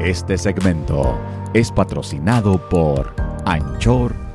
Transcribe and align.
Este 0.00 0.38
segmento 0.38 1.20
es 1.52 1.70
patrocinado 1.70 2.70
por 2.70 3.14
anchor.fm. 3.44 4.30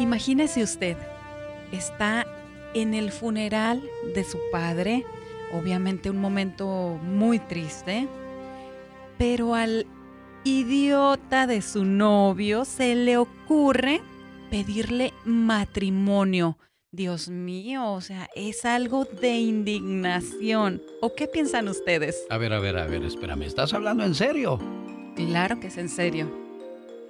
Imagínese 0.00 0.64
usted, 0.64 0.96
está 1.70 2.26
en 2.74 2.92
el 2.92 3.12
funeral 3.12 3.88
de 4.16 4.24
su 4.24 4.38
padre, 4.50 5.06
obviamente 5.52 6.10
un 6.10 6.18
momento 6.18 6.98
muy 7.00 7.38
triste, 7.38 8.08
pero 9.16 9.54
al 9.54 9.86
idiota 10.42 11.46
de 11.46 11.62
su 11.62 11.84
novio 11.84 12.64
se 12.64 12.96
le 12.96 13.16
ocurre 13.16 14.00
pedirle 14.50 15.12
matrimonio. 15.24 16.58
Dios 16.90 17.28
mío, 17.28 17.92
o 17.92 18.00
sea, 18.00 18.30
es 18.34 18.64
algo 18.64 19.04
de 19.04 19.36
indignación. 19.36 20.80
¿O 21.02 21.14
qué 21.14 21.28
piensan 21.28 21.68
ustedes? 21.68 22.24
A 22.30 22.38
ver, 22.38 22.54
a 22.54 22.60
ver, 22.60 22.78
a 22.78 22.86
ver, 22.86 23.04
espérame, 23.04 23.42
¿estás 23.42 23.74
hablando 23.74 24.04
en 24.04 24.14
serio? 24.14 24.58
Claro 25.14 25.60
que 25.60 25.66
es 25.66 25.76
en 25.76 25.90
serio. 25.90 26.32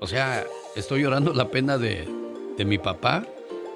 O 0.00 0.08
sea, 0.08 0.44
estoy 0.74 1.02
llorando 1.02 1.32
la 1.32 1.48
pena 1.52 1.78
de, 1.78 2.08
de 2.56 2.64
mi 2.64 2.78
papá, 2.78 3.24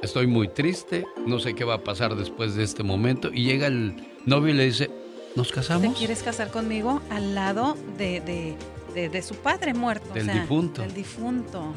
estoy 0.02 0.26
muy 0.26 0.48
triste, 0.48 1.06
no 1.24 1.38
sé 1.38 1.54
qué 1.54 1.62
va 1.62 1.74
a 1.74 1.84
pasar 1.84 2.16
después 2.16 2.56
de 2.56 2.64
este 2.64 2.82
momento, 2.82 3.30
y 3.32 3.44
llega 3.44 3.68
el 3.68 3.94
novio 4.26 4.52
y 4.52 4.56
le 4.56 4.64
dice, 4.64 4.90
¿nos 5.36 5.52
casamos? 5.52 5.92
¿Te 5.92 5.98
quieres 5.98 6.24
casar 6.24 6.50
conmigo 6.50 7.00
al 7.10 7.36
lado 7.36 7.76
de, 7.96 8.56
de, 8.92 9.22
su 9.22 9.36
padre 9.36 9.72
muerto? 9.72 10.12
Del 10.14 10.32
difunto. 10.32 10.82
Del 10.82 10.94
difunto. 10.94 11.72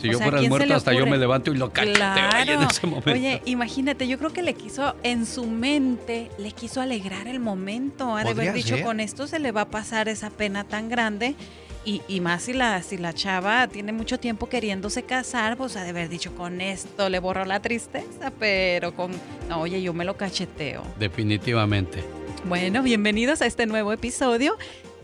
Si 0.00 0.10
yo 0.10 0.18
fuera 0.18 0.40
el 0.40 0.48
muerto, 0.48 0.74
hasta 0.74 0.92
yo 0.92 1.06
me 1.06 1.18
levanto 1.18 1.52
y 1.52 1.56
lo 1.56 1.72
cacheteo 1.72 2.54
en 2.54 2.62
ese 2.62 2.86
momento. 2.86 3.10
Oye, 3.10 3.42
imagínate, 3.44 4.08
yo 4.08 4.18
creo 4.18 4.32
que 4.32 4.42
le 4.42 4.54
quiso, 4.54 4.94
en 5.02 5.26
su 5.26 5.46
mente, 5.46 6.30
le 6.38 6.52
quiso 6.52 6.80
alegrar 6.80 7.26
el 7.26 7.40
momento. 7.40 8.16
Ha 8.16 8.24
de 8.24 8.30
haber 8.30 8.52
dicho, 8.52 8.76
con 8.82 9.00
esto 9.00 9.26
se 9.26 9.38
le 9.38 9.52
va 9.52 9.62
a 9.62 9.70
pasar 9.70 10.08
esa 10.08 10.30
pena 10.30 10.64
tan 10.64 10.88
grande. 10.88 11.34
Y, 11.82 12.02
y, 12.08 12.20
más 12.20 12.42
si 12.42 12.52
la, 12.52 12.82
si 12.82 12.98
la 12.98 13.14
chava 13.14 13.66
tiene 13.66 13.92
mucho 13.92 14.20
tiempo 14.20 14.50
queriéndose 14.50 15.02
casar, 15.02 15.56
pues 15.56 15.76
ha 15.76 15.82
de 15.82 15.90
haber 15.90 16.10
dicho, 16.10 16.34
con 16.34 16.60
esto 16.60 17.08
le 17.08 17.18
borro 17.20 17.46
la 17.46 17.60
tristeza, 17.60 18.30
pero 18.38 18.94
con... 18.94 19.12
No, 19.48 19.62
oye, 19.62 19.80
yo 19.80 19.94
me 19.94 20.04
lo 20.04 20.14
cacheteo. 20.14 20.82
Definitivamente. 20.98 22.04
Bueno, 22.44 22.82
bienvenidos 22.82 23.40
a 23.40 23.46
este 23.46 23.64
nuevo 23.64 23.94
episodio. 23.94 24.58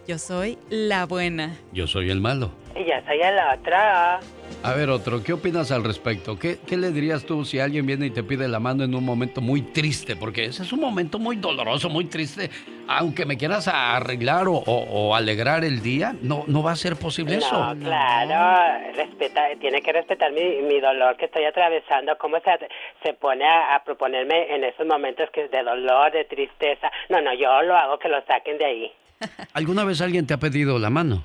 Yo 0.06 0.18
soy 0.18 0.58
la 0.68 1.06
buena. 1.06 1.56
Yo 1.72 1.86
soy 1.86 2.10
el 2.10 2.20
malo. 2.20 2.50
Y 2.74 2.86
ya 2.86 3.04
soy 3.06 3.18
la 3.18 3.54
otra. 3.58 4.20
A 4.62 4.74
ver, 4.74 4.90
otro, 4.90 5.22
¿qué 5.22 5.32
opinas 5.32 5.70
al 5.70 5.84
respecto? 5.84 6.38
¿Qué, 6.38 6.58
¿Qué, 6.66 6.76
le 6.76 6.90
dirías 6.90 7.24
tú 7.24 7.44
si 7.44 7.60
alguien 7.60 7.86
viene 7.86 8.06
y 8.06 8.10
te 8.10 8.24
pide 8.24 8.48
la 8.48 8.58
mano 8.58 8.82
en 8.82 8.94
un 8.96 9.04
momento 9.04 9.40
muy 9.40 9.62
triste? 9.62 10.16
Porque 10.16 10.44
ese 10.44 10.64
es 10.64 10.72
un 10.72 10.80
momento 10.80 11.20
muy 11.20 11.36
doloroso, 11.36 11.88
muy 11.88 12.06
triste. 12.06 12.50
Aunque 12.88 13.26
me 13.26 13.36
quieras 13.36 13.68
arreglar 13.68 14.46
o, 14.48 15.14
alegrar 15.14 15.64
el 15.64 15.82
día, 15.82 16.16
no, 16.20 16.44
no 16.48 16.64
va 16.64 16.72
a 16.72 16.76
ser 16.76 16.96
posible 16.96 17.36
eso. 17.36 17.74
No, 17.74 17.80
claro, 17.80 18.92
respeta, 18.96 19.42
tiene 19.60 19.82
que 19.82 19.92
respetar 19.92 20.32
mi, 20.32 20.62
mi, 20.62 20.80
dolor 20.80 21.16
que 21.16 21.26
estoy 21.26 21.44
atravesando. 21.44 22.18
¿Cómo 22.18 22.38
se, 22.40 22.68
se 23.04 23.14
pone 23.14 23.44
a, 23.44 23.76
a, 23.76 23.84
proponerme 23.84 24.52
en 24.52 24.64
esos 24.64 24.84
momentos 24.84 25.30
que 25.32 25.46
de 25.46 25.62
dolor, 25.62 26.10
de 26.10 26.24
tristeza? 26.24 26.90
No, 27.08 27.20
no, 27.20 27.32
yo 27.34 27.62
lo 27.62 27.76
hago 27.76 27.98
que 27.98 28.08
lo 28.08 28.20
saquen 28.26 28.58
de 28.58 28.64
ahí. 28.64 28.92
¿Alguna 29.52 29.84
vez 29.84 30.00
alguien 30.00 30.26
te 30.26 30.34
ha 30.34 30.38
pedido 30.38 30.78
la 30.78 30.90
mano? 30.90 31.22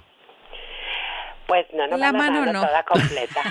Pues 1.52 1.66
no, 1.74 1.86
no 1.86 1.98
la 1.98 2.14
mano 2.14 2.46
no. 2.46 2.62
toda 2.66 2.82
completa. 2.84 3.42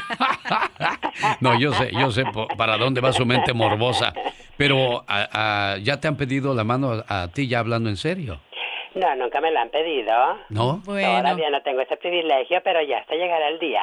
no, 1.41 1.61
yo 1.61 1.71
sé, 1.75 1.91
yo 1.93 2.11
sé 2.11 2.25
para 2.57 2.79
dónde 2.79 3.03
va 3.03 3.13
su 3.13 3.27
mente 3.27 3.53
morbosa. 3.53 4.15
Pero 4.57 5.05
ya 5.83 6.01
te 6.01 6.09
han 6.09 6.17
pedido 6.17 6.55
la 6.55 6.65
mano 6.65 7.05
a, 7.07 7.29
ti 7.29 7.47
ya 7.47 7.59
hablando 7.59 7.91
en 7.91 7.99
serio. 7.99 8.41
No, 8.95 9.15
nunca 9.17 9.43
me 9.43 9.51
la 9.51 9.61
han 9.61 9.69
pedido. 9.69 10.15
¿No? 10.49 10.81
Todavía 10.83 11.51
no 11.51 11.61
tengo 11.61 11.83
ese 11.83 11.99
privilegio, 11.99 12.63
pero 12.65 12.81
ya 12.81 13.01
hasta 13.01 13.17
llegará 13.17 13.49
el 13.49 13.59
día. 13.59 13.83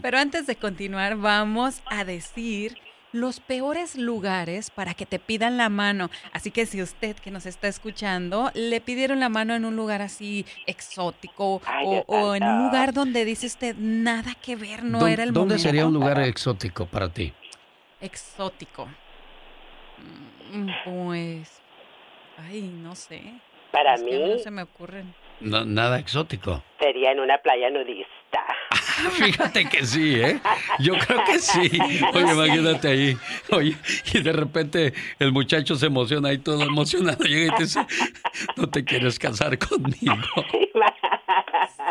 Pero 0.00 0.16
antes 0.16 0.46
de 0.46 0.56
continuar, 0.56 1.16
vamos 1.16 1.82
a 1.84 2.04
decir 2.04 2.78
los 3.12 3.40
peores 3.40 3.96
lugares 3.96 4.70
para 4.70 4.94
que 4.94 5.06
te 5.06 5.18
pidan 5.18 5.56
la 5.56 5.68
mano. 5.68 6.10
Así 6.32 6.50
que 6.50 6.66
si 6.66 6.82
usted 6.82 7.16
que 7.16 7.30
nos 7.30 7.46
está 7.46 7.68
escuchando 7.68 8.50
le 8.54 8.80
pidieron 8.80 9.20
la 9.20 9.28
mano 9.28 9.54
en 9.54 9.64
un 9.64 9.76
lugar 9.76 10.02
así 10.02 10.46
exótico 10.66 11.60
o, 12.06 12.34
en 12.34 12.42
un 12.44 12.66
lugar 12.66 12.92
donde 12.92 13.24
dice 13.24 13.46
usted 13.46 13.76
nada 13.76 14.34
que 14.40 14.56
ver, 14.56 14.84
no 14.84 15.06
era 15.06 15.22
el 15.24 15.32
¿Dónde 15.32 15.58
sería 15.58 15.86
un 15.86 15.94
lugar 15.94 16.20
exótico 16.20 16.86
para 16.86 17.08
ti? 17.08 17.32
Exótico. 18.00 18.88
Mm, 20.52 20.68
pues, 20.84 21.62
ay, 22.38 22.62
no 22.62 22.94
sé. 22.94 23.22
Para 23.70 23.96
mí. 23.96 24.10
no 24.10 24.38
se 24.38 24.50
me 24.50 24.62
ocurren. 24.62 25.14
nada 25.40 25.98
exótico. 25.98 26.62
Sería 26.80 27.12
en 27.12 27.20
una 27.20 27.38
playa 27.38 27.70
nudista. 27.70 28.44
Fíjate 29.12 29.68
que 29.68 29.86
sí, 29.86 30.14
¿eh? 30.14 30.40
Yo 30.78 30.94
creo 30.98 31.24
que 31.24 31.38
sí. 31.38 31.70
Oye, 32.12 32.32
imagínate 32.32 32.88
ahí. 32.88 33.16
Oye, 33.52 33.76
y 34.12 34.20
de 34.20 34.32
repente 34.32 34.92
el 35.18 35.32
muchacho 35.32 35.76
se 35.76 35.86
emociona 35.86 36.30
ahí 36.30 36.38
todo 36.38 36.62
emocionado. 36.62 37.24
Llega 37.24 37.54
y 37.54 37.56
te 37.56 37.62
dice, 37.64 37.86
no 38.56 38.68
te 38.68 38.84
quieres 38.84 39.18
casar 39.18 39.58
conmigo. 39.58 40.14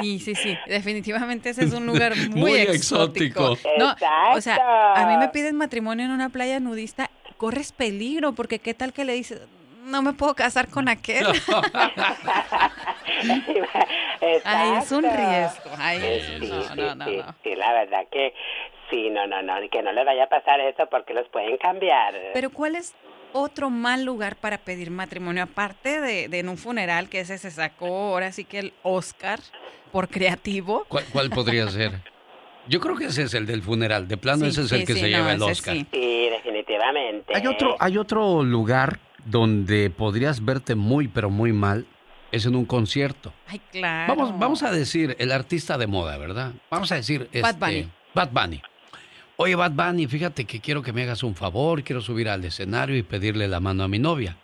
Sí, 0.02 0.20
sí, 0.20 0.36
sí. 0.36 0.58
Definitivamente 0.68 1.50
ese 1.50 1.66
es 1.66 1.74
un 1.74 1.86
lugar 1.86 2.16
muy, 2.32 2.54
exótico. 2.54 3.58
No, 3.78 3.96
o 4.34 4.42
sea, 4.42 4.94
a 4.96 5.08
mí 5.08 5.18
me 5.18 5.30
piden 5.30 5.56
matrimonio 5.56 6.06
en 6.06 6.12
una 6.12 6.30
playa 6.30 6.60
nudista, 6.60 7.10
corres 7.38 7.72
peligro, 7.72 8.34
porque 8.34 8.60
qué 8.60 8.74
tal 8.74 8.94
que 8.94 9.06
le 9.06 9.14
dices, 9.14 9.42
no 9.90 10.02
me 10.02 10.14
puedo 10.14 10.34
casar 10.36 10.70
con 10.70 10.88
aquel. 10.88 11.26
Ay, 14.46 14.74
es 14.78 14.92
un 14.92 15.04
riesgo. 15.04 15.72
Ay, 15.78 16.00
sí, 16.40 16.48
no, 16.48 16.76
no, 16.76 16.96
no, 16.96 17.36
sí, 17.44 17.56
la 17.56 17.74
verdad 17.74 18.06
que 18.12 18.34
sí, 18.90 19.10
no, 19.10 19.28
no, 19.28 19.42
no, 19.42 19.56
que 19.70 19.82
no 19.82 19.92
le 19.92 20.04
vaya 20.06 20.24
a 20.26 20.30
pasar 20.30 20.60
eso 20.62 20.88
porque 20.90 21.14
los 21.14 21.28
pueden 21.30 21.58
cambiar. 21.58 22.14
Pero 22.34 22.50
¿cuál 22.50 22.76
es 22.76 22.96
otro 23.34 23.70
mal 23.70 24.04
lugar 24.06 24.36
para 24.36 24.58
pedir 24.58 24.90
matrimonio 24.92 25.44
aparte 25.44 26.02
de, 26.02 26.28
de 26.30 26.40
en 26.40 26.50
un 26.50 26.58
funeral 26.58 27.10
que 27.10 27.20
ese 27.22 27.38
se 27.38 27.52
sacó 27.52 27.88
ahora 27.88 28.32
sí 28.32 28.46
que 28.46 28.60
el 28.60 28.74
Oscar 28.84 29.40
por 29.92 30.08
creativo? 30.08 30.86
¿Cuál, 30.88 31.06
cuál 31.12 31.30
podría 31.30 31.68
ser? 31.68 31.92
Yo 32.68 32.80
creo 32.80 32.96
que 32.96 33.06
ese 33.06 33.24
es 33.24 33.34
el 33.34 33.48
del 33.48 33.64
funeral. 33.64 34.08
De 34.08 34.16
plano, 34.18 34.46
ese 34.46 34.62
es 34.62 34.72
el 34.72 34.86
que 34.86 34.94
se 34.94 35.10
lleva 35.10 35.34
el 35.34 35.42
Oscar. 35.42 35.76
Sí. 35.76 36.30
definitivamente. 36.30 37.36
Hay 37.36 37.48
otro, 37.48 37.76
hay 37.80 37.98
otro 37.98 38.44
lugar 38.44 39.00
donde 39.26 39.90
podrías 39.90 40.44
verte 40.44 40.76
muy, 40.76 41.08
pero 41.08 41.30
muy 41.30 41.54
mal, 41.54 41.86
es 42.32 42.46
en 42.46 42.56
un 42.56 42.66
concierto. 42.66 43.34
Ay, 43.48 43.60
claro. 43.72 44.16
Vamos, 44.16 44.40
vamos 44.40 44.64
a 44.64 44.72
decir 44.72 45.16
el 45.20 45.32
artista 45.32 45.78
de 45.78 45.88
moda, 45.88 46.18
¿verdad? 46.18 46.54
Vamos 46.70 46.92
a 46.92 46.96
decir 46.96 47.30
Bad 47.34 47.52
este, 47.52 47.66
Bunny. 47.66 47.90
Bad 48.14 48.32
Bunny. 48.32 48.62
Oye, 49.38 49.56
Bad 49.56 49.72
Bunny, 49.72 50.08
fíjate 50.08 50.46
que 50.46 50.60
quiero 50.60 50.82
que 50.82 50.94
me 50.94 51.04
hagas 51.04 51.24
un 51.24 51.36
favor, 51.36 51.84
quiero 51.84 52.02
subir 52.02 52.30
al 52.30 52.44
escenario 52.44 52.98
y 52.98 53.04
pedirle 53.04 53.48
la 53.48 53.60
mano 53.60 53.84
a 53.84 53.88
mi 53.88 54.00
novia. 54.00 54.38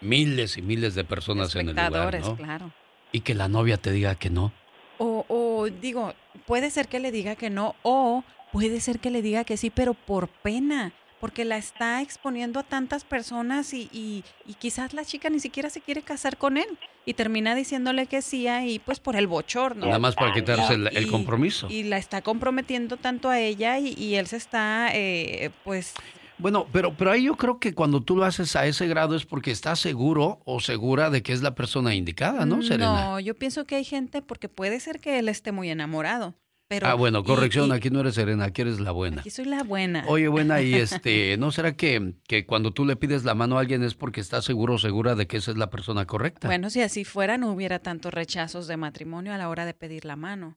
Miles 0.00 0.58
y 0.58 0.62
miles 0.62 0.94
de 0.94 1.04
personas 1.04 1.54
en 1.54 1.68
el 1.68 1.76
lugar, 1.76 2.20
¿no? 2.20 2.36
claro. 2.36 2.72
Y 3.12 3.20
que 3.20 3.34
la 3.34 3.48
novia 3.48 3.76
te 3.76 3.92
diga 3.92 4.16
que 4.16 4.30
no. 4.30 4.52
O, 4.98 5.24
o 5.28 5.68
digo, 5.68 6.14
puede 6.46 6.70
ser 6.70 6.88
que 6.88 6.98
le 6.98 7.12
diga 7.12 7.36
que 7.36 7.48
no, 7.48 7.76
o 7.82 8.24
puede 8.52 8.80
ser 8.80 8.98
que 8.98 9.10
le 9.10 9.22
diga 9.22 9.44
que 9.44 9.56
sí, 9.56 9.70
pero 9.70 9.94
por 9.94 10.28
pena 10.28 10.92
porque 11.20 11.44
la 11.44 11.56
está 11.56 12.02
exponiendo 12.02 12.60
a 12.60 12.62
tantas 12.62 13.04
personas 13.04 13.72
y, 13.72 13.88
y, 13.92 14.24
quizás 14.58 14.94
la 14.94 15.04
chica 15.04 15.30
ni 15.30 15.40
siquiera 15.40 15.70
se 15.70 15.80
quiere 15.80 16.02
casar 16.02 16.36
con 16.36 16.56
él 16.56 16.66
y 17.06 17.14
termina 17.14 17.54
diciéndole 17.54 18.06
que 18.06 18.22
sí 18.22 18.46
y 18.48 18.78
pues 18.78 19.00
por 19.00 19.16
el 19.16 19.26
bochorno. 19.26 19.86
Nada 19.86 19.98
más 19.98 20.14
para 20.14 20.32
quitarse 20.32 20.74
el, 20.74 21.10
compromiso. 21.10 21.68
Y 21.70 21.84
la 21.84 21.98
está 21.98 22.22
comprometiendo 22.22 22.96
tanto 22.96 23.30
a 23.30 23.38
ella 23.38 23.78
y, 23.78 24.14
él 24.14 24.26
se 24.26 24.36
está 24.36 24.90
eh, 24.92 25.50
pues... 25.64 25.94
Bueno, 26.36 26.66
pero, 26.72 26.94
pero 26.96 27.12
ahí 27.12 27.24
yo 27.24 27.36
creo 27.36 27.60
que 27.60 27.74
cuando 27.74 28.00
tú 28.02 28.16
lo 28.16 28.24
haces 28.24 28.56
a 28.56 28.66
ese 28.66 28.88
grado 28.88 29.14
es 29.14 29.24
porque 29.24 29.52
estás 29.52 29.78
seguro 29.78 30.40
o 30.44 30.58
segura 30.58 31.08
de 31.08 31.22
que 31.22 31.32
es 31.32 31.42
la 31.42 31.54
persona 31.54 31.94
indicada, 31.94 32.44
¿no, 32.44 32.60
Serena? 32.62 33.12
No, 33.12 33.20
yo 33.20 33.34
pienso 33.34 33.66
que 33.66 33.76
hay 33.76 33.84
gente 33.84 34.20
porque 34.20 34.48
puede 34.48 34.80
ser 34.80 34.98
que 34.98 35.20
él 35.20 35.28
esté 35.28 35.52
muy 35.52 35.70
enamorado 35.70 36.34
ah, 36.82 36.94
bueno, 36.94 37.24
corrección, 37.24 37.72
aquí 37.72 37.90
no 37.90 38.00
eres 38.00 38.14
Serena, 38.14 38.46
aquí 38.46 38.62
eres 38.62 38.80
la 38.80 38.90
buena. 38.90 39.20
Aquí 39.20 39.30
soy 39.30 39.44
la 39.44 39.62
buena. 39.62 40.04
Oye, 40.08 40.28
buena, 40.28 40.60
y 40.62 40.74
este, 40.74 41.36
¿no 41.36 41.52
será 41.52 41.76
que, 41.76 42.14
que 42.26 42.46
cuando 42.46 42.72
tú 42.72 42.84
le 42.84 42.96
pides 42.96 43.24
la 43.24 43.34
mano 43.34 43.56
a 43.56 43.60
alguien 43.60 43.82
es 43.82 43.94
porque 43.94 44.20
estás 44.20 44.44
seguro 44.44 44.74
o 44.74 44.78
segura 44.78 45.14
de 45.14 45.26
que 45.26 45.36
esa 45.36 45.50
es 45.50 45.56
la 45.56 45.70
persona 45.70 46.06
correcta? 46.06 46.48
Bueno, 46.48 46.70
si 46.70 46.80
así 46.80 47.04
fuera, 47.04 47.38
no 47.38 47.52
hubiera 47.52 47.78
tantos 47.78 48.12
rechazos 48.12 48.66
de 48.66 48.76
matrimonio 48.76 49.32
a 49.32 49.38
la 49.38 49.48
hora 49.48 49.66
de 49.66 49.74
pedir 49.74 50.04
la 50.04 50.16
mano. 50.16 50.56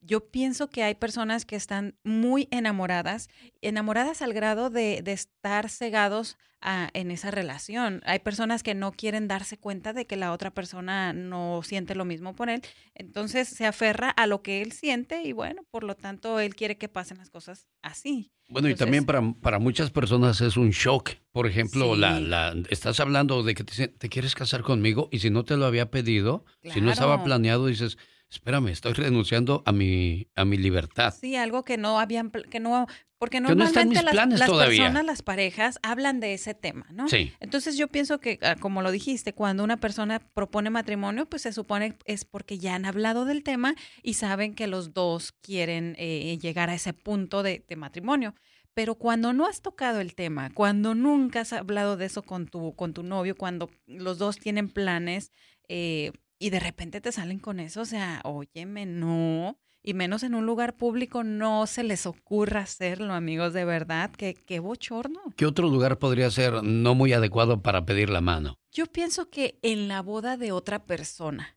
Yo 0.00 0.28
pienso 0.28 0.68
que 0.68 0.82
hay 0.82 0.94
personas 0.94 1.44
que 1.44 1.56
están 1.56 1.96
muy 2.04 2.48
enamoradas, 2.50 3.28
enamoradas 3.60 4.22
al 4.22 4.32
grado 4.32 4.70
de, 4.70 5.02
de 5.02 5.12
estar 5.12 5.68
cegados 5.68 6.36
a, 6.60 6.90
en 6.94 7.10
esa 7.10 7.30
relación. 7.30 8.02
Hay 8.04 8.20
personas 8.20 8.62
que 8.62 8.74
no 8.74 8.92
quieren 8.92 9.28
darse 9.28 9.58
cuenta 9.58 9.92
de 9.92 10.06
que 10.06 10.16
la 10.16 10.32
otra 10.32 10.52
persona 10.52 11.12
no 11.12 11.60
siente 11.62 11.94
lo 11.94 12.04
mismo 12.04 12.34
por 12.34 12.50
él, 12.50 12.62
entonces 12.94 13.48
se 13.48 13.66
aferra 13.66 14.10
a 14.10 14.26
lo 14.26 14.42
que 14.42 14.62
él 14.62 14.72
siente 14.72 15.22
y 15.22 15.32
bueno, 15.32 15.62
por 15.70 15.84
lo 15.84 15.94
tanto, 15.94 16.40
él 16.40 16.54
quiere 16.54 16.76
que 16.76 16.88
pasen 16.88 17.18
las 17.18 17.30
cosas 17.30 17.68
así. 17.82 18.32
Bueno, 18.48 18.68
y 18.68 18.76
también 18.76 19.04
para, 19.04 19.32
para 19.40 19.58
muchas 19.58 19.90
personas 19.90 20.40
es 20.40 20.56
un 20.56 20.70
shock. 20.70 21.10
Por 21.32 21.46
ejemplo, 21.48 21.96
la, 21.96 22.20
la, 22.20 22.54
estás 22.70 23.00
hablando 23.00 23.42
de 23.42 23.54
que 23.54 23.64
te, 23.64 23.88
te, 23.88 24.08
quieres 24.08 24.34
casar 24.34 24.62
conmigo 24.62 25.08
y 25.10 25.18
si 25.18 25.30
no 25.30 25.44
te 25.44 25.56
lo 25.56 25.66
había 25.66 25.90
pedido, 25.90 26.44
si 26.62 26.80
no 26.80 26.92
estaba 26.92 27.24
planeado, 27.24 27.66
dices 27.66 27.98
espérame, 28.30 28.68
estoy 28.68 28.92
renunciando 28.92 29.62
a 29.66 29.72
mi, 29.72 30.28
a 30.34 30.44
mi 30.44 30.56
libertad. 30.56 31.14
Sí, 31.18 31.36
algo 31.36 31.64
que 31.64 31.76
no 31.76 32.00
habían, 32.00 32.30
que 32.30 32.60
no, 32.60 32.86
porque 33.18 33.40
normalmente 33.40 34.02
las, 34.02 34.14
las 34.14 34.50
personas, 34.50 35.04
las 35.04 35.22
parejas, 35.22 35.78
hablan 35.82 36.20
de 36.20 36.34
ese 36.34 36.54
tema, 36.54 36.86
¿no? 36.90 37.08
Sí. 37.08 37.32
Entonces 37.40 37.76
yo 37.76 37.88
pienso 37.88 38.20
que, 38.20 38.38
ah, 38.42 38.56
como 38.56 38.82
lo 38.82 38.90
dijiste, 38.90 39.32
cuando 39.32 39.64
una 39.64 39.78
persona 39.78 40.20
propone 40.34 40.70
matrimonio, 40.70 41.26
pues 41.26 41.42
se 41.42 41.52
supone 41.52 41.96
es 42.04 42.24
porque 42.24 42.58
ya 42.58 42.74
han 42.74 42.84
hablado 42.84 43.24
del 43.24 43.42
tema 43.42 43.74
y 44.02 44.14
saben 44.14 44.54
que 44.54 44.66
los 44.66 44.92
dos 44.92 45.32
quieren 45.40 45.94
eh, 45.98 46.38
llegar 46.40 46.68
a 46.68 46.74
ese 46.74 46.92
punto 46.92 47.42
de, 47.42 47.64
de 47.66 47.76
matrimonio. 47.76 48.34
Pero 48.74 48.96
cuando 48.96 49.32
no 49.32 49.46
has 49.46 49.62
tocado 49.62 50.00
el 50.00 50.14
tema, 50.14 50.50
cuando 50.52 50.94
nunca 50.94 51.40
has 51.40 51.54
hablado 51.54 51.96
de 51.96 52.04
eso 52.04 52.20
con 52.20 52.46
tu, 52.46 52.74
con 52.76 52.92
tu 52.92 53.02
novio, 53.02 53.34
cuando 53.34 53.70
los 53.86 54.18
dos 54.18 54.36
tienen 54.36 54.68
planes, 54.68 55.32
eh, 55.70 56.12
y 56.38 56.50
de 56.50 56.60
repente 56.60 57.00
te 57.00 57.12
salen 57.12 57.38
con 57.38 57.60
eso, 57.60 57.82
o 57.82 57.84
sea, 57.84 58.20
óyeme, 58.24 58.86
no, 58.86 59.58
y 59.82 59.94
menos 59.94 60.22
en 60.22 60.34
un 60.34 60.46
lugar 60.46 60.76
público, 60.76 61.24
no 61.24 61.66
se 61.66 61.84
les 61.84 62.06
ocurra 62.06 62.60
hacerlo, 62.60 63.12
amigos, 63.14 63.52
de 63.52 63.64
verdad, 63.64 64.10
que 64.10 64.34
qué 64.34 64.58
bochorno. 64.58 65.20
¿Qué 65.36 65.46
otro 65.46 65.68
lugar 65.68 65.98
podría 65.98 66.30
ser 66.30 66.62
no 66.62 66.94
muy 66.94 67.12
adecuado 67.12 67.62
para 67.62 67.86
pedir 67.86 68.10
la 68.10 68.20
mano? 68.20 68.58
Yo 68.72 68.86
pienso 68.86 69.30
que 69.30 69.58
en 69.62 69.88
la 69.88 70.02
boda 70.02 70.36
de 70.36 70.52
otra 70.52 70.84
persona, 70.84 71.56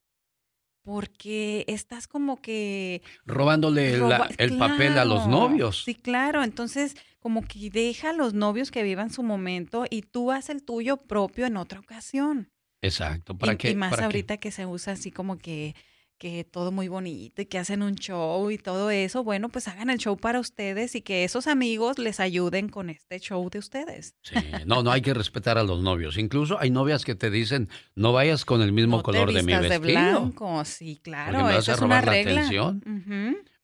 porque 0.83 1.65
estás 1.67 2.07
como 2.07 2.41
que... 2.41 3.01
Robándole 3.25 3.95
el 4.37 4.57
papel 4.57 4.97
a 4.97 5.05
los 5.05 5.27
novios. 5.27 5.83
Sí, 5.83 5.95
claro, 5.95 6.43
entonces 6.43 6.95
como 7.19 7.41
que 7.41 7.69
deja 7.69 8.11
a 8.11 8.13
los 8.13 8.33
novios 8.33 8.71
que 8.71 8.83
vivan 8.83 9.09
su 9.09 9.23
momento 9.23 9.85
y 9.89 10.03
tú 10.03 10.31
haz 10.31 10.49
el 10.49 10.63
tuyo 10.63 10.97
propio 10.97 11.45
en 11.45 11.57
otra 11.57 11.79
ocasión. 11.79 12.51
Exacto. 12.81 13.37
¿Para 13.37 13.53
y, 13.61 13.67
y 13.67 13.75
más 13.75 13.99
ahorita 13.99 14.37
que 14.37 14.51
se 14.51 14.65
usa 14.65 14.93
así 14.93 15.11
como 15.11 15.37
que, 15.37 15.75
que 16.17 16.43
todo 16.43 16.71
muy 16.71 16.87
bonito 16.87 17.41
y 17.41 17.45
que 17.45 17.57
hacen 17.57 17.81
un 17.81 17.95
show 17.95 18.51
y 18.51 18.57
todo 18.57 18.89
eso, 18.91 19.23
bueno, 19.23 19.49
pues 19.49 19.67
hagan 19.67 19.89
el 19.89 19.97
show 19.97 20.17
para 20.17 20.39
ustedes 20.39 20.95
y 20.95 21.01
que 21.01 21.23
esos 21.23 21.47
amigos 21.47 21.97
les 21.97 22.19
ayuden 22.19 22.69
con 22.69 22.89
este 22.89 23.19
show 23.19 23.49
de 23.49 23.59
ustedes. 23.59 24.15
Sí, 24.21 24.35
no, 24.65 24.83
no 24.83 24.91
hay 24.91 25.01
que 25.01 25.13
respetar 25.15 25.57
a 25.57 25.63
los 25.63 25.81
novios. 25.81 26.17
Incluso 26.17 26.59
hay 26.59 26.71
novias 26.71 27.05
que 27.05 27.15
te 27.15 27.29
dicen, 27.29 27.69
no 27.95 28.13
vayas 28.13 28.45
con 28.45 28.61
el 28.61 28.71
mismo 28.71 29.01
color 29.03 29.33
de 29.33 29.43
mi 29.43 29.53
vestido. 29.53 29.69
de 29.69 29.79
blanco, 29.79 30.65
sí, 30.65 30.99
claro. 31.01 31.45
Me 31.45 31.55
vas 31.55 31.69
a 31.69 31.75
robar 31.75 32.05
la 32.05 32.13
atención. 32.13 32.83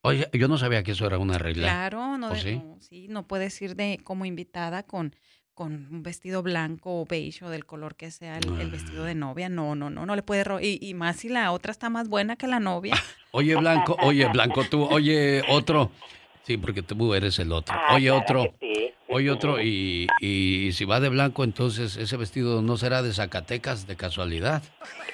Oye, 0.02 0.30
yo 0.34 0.48
no 0.48 0.60
sabía 0.60 0.84
que 0.84 0.92
eso 0.92 1.08
era 1.08 1.18
una 1.18 1.40
regla. 1.40 1.64
Claro, 1.64 2.20
no, 2.20 2.36
sí? 2.36 2.58
no, 2.58 2.78
sí, 2.80 3.08
no 3.10 3.28
puedes 3.28 3.60
ir 3.64 3.76
de 3.76 4.00
como 4.04 4.26
invitada 4.26 4.84
con 4.84 5.16
con 5.56 5.88
un 5.90 6.04
vestido 6.04 6.44
blanco 6.44 7.02
o 7.02 7.06
beige 7.06 7.46
o 7.46 7.50
del 7.50 7.66
color 7.66 7.96
que 7.96 8.12
sea 8.12 8.38
el, 8.38 8.70
vestido 8.70 9.06
de 9.06 9.16
novia. 9.16 9.48
No, 9.48 9.74
no, 9.74 9.90
no, 9.90 10.06
no 10.06 10.16
le 10.16 10.22
puede... 10.22 10.44
Y, 10.62 10.78
y, 10.86 10.94
más 10.94 11.16
si 11.16 11.30
la 11.30 11.52
otra 11.54 11.72
está 11.72 11.90
más 11.90 12.10
buena 12.10 12.36
que 12.36 12.46
la 12.46 12.60
novia. 12.60 12.94
oye, 13.32 13.56
Blanco, 13.56 13.98
oye, 14.02 14.28
Blanco, 14.28 14.66
tú, 14.66 14.84
oye, 14.84 15.42
otro. 15.50 15.92
Sí, 16.44 16.58
porque 16.58 16.84
tú 16.84 17.14
eres 17.16 17.40
el 17.40 17.52
otro. 17.54 17.74
Ah, 17.76 17.96
oye, 17.96 18.12
otro. 18.12 18.54
Oye, 19.08 19.32
otro. 19.32 19.62
Y, 19.62 20.08
y 20.20 20.72
si 20.74 20.84
va 20.84 21.00
de 21.00 21.10
blanco, 21.10 21.44
entonces 21.44 21.96
ese 21.96 22.18
vestido 22.18 22.62
no 22.62 22.78
será 22.78 23.02
de 23.02 23.14
Zacatecas 23.14 23.88
de 23.88 23.96
casualidad. 23.96 24.62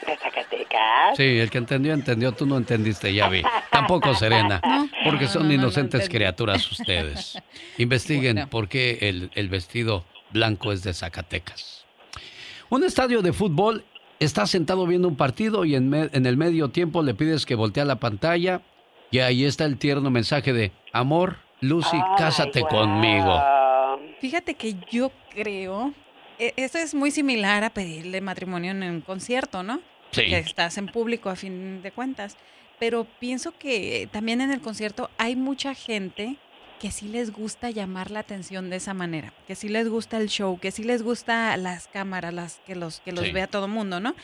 ¿De 0.05 0.17
Zacatecas? 0.17 1.15
Sí, 1.15 1.39
el 1.39 1.49
que 1.49 1.59
entendió, 1.59 1.93
entendió. 1.93 2.31
Tú 2.31 2.45
no 2.45 2.57
entendiste, 2.57 3.13
ya 3.13 3.29
vi. 3.29 3.43
Tampoco, 3.71 4.13
Serena. 4.15 4.59
Porque 5.05 5.27
son 5.27 5.51
inocentes 5.51 6.09
criaturas 6.09 6.69
ustedes. 6.71 7.37
Investiguen 7.77 8.47
por 8.49 8.67
qué 8.67 8.97
el, 9.01 9.31
el 9.35 9.49
vestido 9.49 10.03
Blanco 10.31 10.71
es 10.71 10.83
de 10.83 10.93
Zacatecas. 10.93 11.85
Un 12.69 12.83
estadio 12.83 13.21
de 13.21 13.33
fútbol 13.33 13.83
está 14.19 14.45
sentado 14.45 14.85
viendo 14.85 15.07
un 15.07 15.15
partido 15.15 15.65
y 15.65 15.75
en, 15.75 15.93
el 15.93 16.37
medio 16.37 16.69
tiempo 16.69 17.01
le 17.01 17.13
pides 17.13 17.45
que 17.45 17.55
voltee 17.55 17.83
la 17.85 17.97
pantalla 17.97 18.61
y 19.09 19.19
ahí 19.19 19.45
está 19.45 19.65
el 19.65 19.77
tierno 19.77 20.09
mensaje 20.09 20.53
de 20.53 20.71
amor, 20.93 21.37
Lucy, 21.59 21.97
cásate 22.17 22.61
conmigo. 22.61 23.41
Fíjate 24.21 24.53
que 24.53 24.75
yo 24.91 25.11
creo, 25.33 25.93
e, 26.39 26.53
esto 26.55 26.77
es 26.77 26.93
muy 26.93 27.11
similar 27.11 27.63
a 27.63 27.71
pedirle 27.71 28.21
matrimonio 28.21 28.71
en 28.71 28.83
un 28.83 29.01
concierto, 29.01 29.63
¿no? 29.63 29.81
Sí. 30.11 30.25
Que 30.25 30.37
estás 30.37 30.77
en 30.77 30.87
público 30.87 31.29
a 31.29 31.35
fin 31.35 31.81
de 31.81 31.91
cuentas. 31.91 32.37
Pero 32.79 33.05
pienso 33.19 33.51
que 33.57 34.07
también 34.11 34.41
en 34.41 34.51
el 34.51 34.61
concierto 34.61 35.09
hay 35.17 35.35
mucha 35.35 35.73
gente 35.73 36.37
que 36.81 36.89
sí 36.89 37.07
les 37.07 37.31
gusta 37.31 37.69
llamar 37.69 38.09
la 38.09 38.21
atención 38.21 38.71
de 38.71 38.77
esa 38.77 38.95
manera, 38.95 39.31
que 39.45 39.53
sí 39.53 39.69
les 39.69 39.87
gusta 39.87 40.17
el 40.17 40.29
show, 40.29 40.59
que 40.59 40.71
sí 40.71 40.83
les 40.83 41.03
gusta 41.03 41.55
las 41.55 41.87
cámaras, 41.87 42.33
las 42.33 42.59
que 42.65 42.75
los 42.75 43.01
que 43.01 43.11
los 43.11 43.31
vea 43.31 43.45
todo 43.45 43.65
el 43.65 43.71
mundo, 43.71 43.99
¿no? 43.99 44.15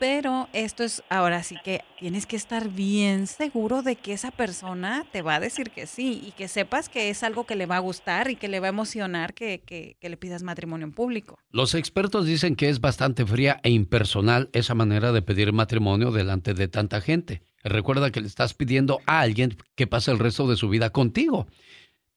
Pero 0.00 0.48
esto 0.52 0.82
es 0.82 1.04
ahora 1.08 1.44
sí 1.44 1.56
que 1.62 1.82
tienes 2.00 2.26
que 2.26 2.34
estar 2.34 2.68
bien 2.68 3.28
seguro 3.28 3.82
de 3.82 3.94
que 3.94 4.12
esa 4.12 4.32
persona 4.32 5.06
te 5.12 5.22
va 5.22 5.36
a 5.36 5.40
decir 5.40 5.70
que 5.70 5.86
sí 5.86 6.20
y 6.26 6.32
que 6.32 6.48
sepas 6.48 6.88
que 6.88 7.10
es 7.10 7.22
algo 7.22 7.44
que 7.44 7.54
le 7.54 7.66
va 7.66 7.76
a 7.76 7.80
gustar 7.80 8.28
y 8.28 8.34
que 8.34 8.48
le 8.48 8.58
va 8.58 8.66
a 8.66 8.70
emocionar 8.70 9.32
que, 9.32 9.60
que, 9.64 9.96
que 10.00 10.08
le 10.08 10.16
pidas 10.16 10.42
matrimonio 10.42 10.86
en 10.86 10.92
público. 10.92 11.38
Los 11.50 11.74
expertos 11.74 12.26
dicen 12.26 12.56
que 12.56 12.70
es 12.70 12.80
bastante 12.80 13.24
fría 13.24 13.60
e 13.62 13.70
impersonal 13.70 14.48
esa 14.52 14.74
manera 14.74 15.12
de 15.12 15.22
pedir 15.22 15.52
matrimonio 15.52 16.10
delante 16.10 16.54
de 16.54 16.66
tanta 16.66 17.00
gente. 17.02 17.42
Recuerda 17.62 18.10
que 18.10 18.22
le 18.22 18.26
estás 18.26 18.54
pidiendo 18.54 19.00
a 19.06 19.20
alguien 19.20 19.56
que 19.76 19.86
pase 19.86 20.10
el 20.10 20.18
resto 20.18 20.48
de 20.48 20.56
su 20.56 20.70
vida 20.70 20.90
contigo. 20.90 21.46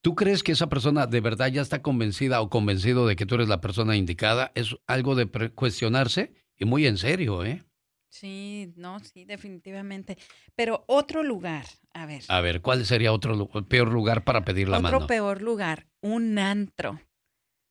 ¿Tú 0.03 0.15
crees 0.15 0.43
que 0.43 0.51
esa 0.51 0.67
persona 0.67 1.07
de 1.07 1.21
verdad 1.21 1.47
ya 1.47 1.61
está 1.61 1.81
convencida 1.81 2.41
o 2.41 2.49
convencido 2.49 3.07
de 3.07 3.15
que 3.15 3.25
tú 3.25 3.35
eres 3.35 3.47
la 3.47 3.61
persona 3.61 3.95
indicada? 3.95 4.51
Es 4.53 4.75
algo 4.85 5.15
de 5.15 5.27
cuestionarse 5.51 6.33
y 6.57 6.65
muy 6.65 6.85
en 6.85 6.97
serio, 6.97 7.45
¿eh? 7.45 7.63
Sí, 8.09 8.73
no, 8.75 8.99
sí, 8.99 9.23
definitivamente. 9.23 10.17
Pero 10.55 10.83
otro 10.87 11.23
lugar, 11.23 11.65
a 11.93 12.05
ver. 12.05 12.21
A 12.27 12.41
ver, 12.41 12.59
¿cuál 12.61 12.85
sería 12.85 13.13
otro 13.13 13.47
peor 13.69 13.93
lugar 13.93 14.25
para 14.25 14.43
pedir 14.43 14.67
la 14.67 14.81
mano? 14.81 14.97
Otro 14.97 15.07
peor 15.07 15.41
lugar, 15.41 15.87
un 16.01 16.37
antro. 16.37 16.99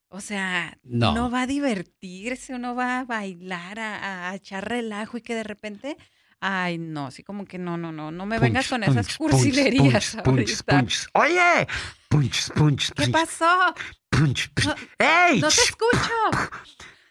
O 0.08 0.22
sea, 0.22 0.78
no. 0.82 1.12
uno 1.12 1.30
va 1.30 1.42
a 1.42 1.46
divertirse, 1.46 2.54
uno 2.54 2.74
va 2.74 3.00
a 3.00 3.04
bailar, 3.04 3.78
a, 3.78 4.30
a 4.30 4.34
echar 4.34 4.66
relajo 4.66 5.18
y 5.18 5.20
que 5.20 5.34
de 5.34 5.44
repente 5.44 5.98
Ay, 6.44 6.76
no, 6.76 7.06
así 7.06 7.22
como 7.22 7.44
que 7.44 7.56
no, 7.56 7.76
no, 7.76 7.92
no, 7.92 8.10
no 8.10 8.26
me 8.26 8.40
vengas 8.40 8.68
con 8.68 8.82
esas 8.82 9.16
cursilerías 9.16 10.16
ahorita. 10.16 10.84
Oye, 11.14 11.68
punch, 12.12 12.52
punch, 12.52 12.92
¿Qué 12.92 13.08
pasó? 13.08 13.74
Punch, 14.10 14.50
no, 14.66 14.74
¡Ey! 14.98 15.40
No 15.40 15.48
te 15.48 15.62
escucho. 15.62 16.10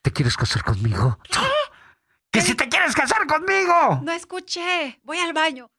¿Te 0.03 0.12
quieres 0.12 0.38
casar 0.38 0.63
conmigo? 0.63 1.18
¿Qué? 1.24 1.39
¡Que 2.31 2.42
si 2.42 2.56
te 2.56 2.69
quieres 2.69 2.94
casar 2.94 3.25
conmigo! 3.25 4.02
No 4.04 4.11
escuché. 4.11 4.99
Voy 5.04 5.18
al 5.18 5.33
baño. 5.33 5.71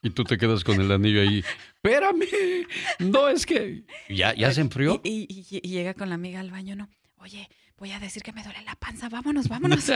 Y 0.00 0.10
tú 0.10 0.22
te 0.22 0.38
quedas 0.38 0.62
con 0.62 0.80
el 0.80 0.92
anillo 0.92 1.22
ahí. 1.22 1.44
Espérame. 1.74 2.66
No, 3.00 3.28
es 3.28 3.44
que. 3.46 3.84
¿Ya, 4.08 4.32
ya 4.34 4.52
se 4.52 4.60
enfrió? 4.60 5.00
Y, 5.02 5.26
y, 5.28 5.60
y 5.62 5.68
llega 5.68 5.94
con 5.94 6.08
la 6.08 6.14
amiga 6.14 6.40
al 6.40 6.50
baño, 6.50 6.76
¿no? 6.76 6.88
Oye, 7.16 7.48
voy 7.78 7.90
a 7.90 7.98
decir 7.98 8.22
que 8.22 8.32
me 8.32 8.44
duele 8.44 8.62
la 8.62 8.76
panza, 8.76 9.08
vámonos, 9.08 9.48
vámonos. 9.48 9.90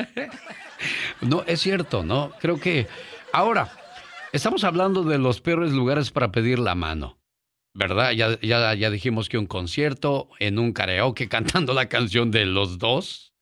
no, 1.21 1.45
es 1.47 1.61
cierto, 1.61 2.04
¿no? 2.04 2.33
Creo 2.40 2.59
que 2.59 2.88
ahora 3.33 3.71
estamos 4.33 4.64
hablando 4.64 5.04
de 5.04 5.19
los 5.19 5.40
peores 5.40 5.73
lugares 5.73 6.11
para 6.11 6.33
pedir 6.33 6.59
la 6.59 6.75
mano. 6.75 7.17
¿Verdad? 7.78 8.11
Ya, 8.11 8.40
ya, 8.40 8.75
ya 8.75 8.90
dijimos 8.90 9.28
que 9.28 9.38
un 9.38 9.47
concierto 9.47 10.28
en 10.40 10.58
un 10.58 10.73
karaoke 10.73 11.28
cantando 11.28 11.75
la 11.75 11.88
canción 11.88 12.32
de 12.32 12.44
los 12.44 12.78
dos, 12.78 13.32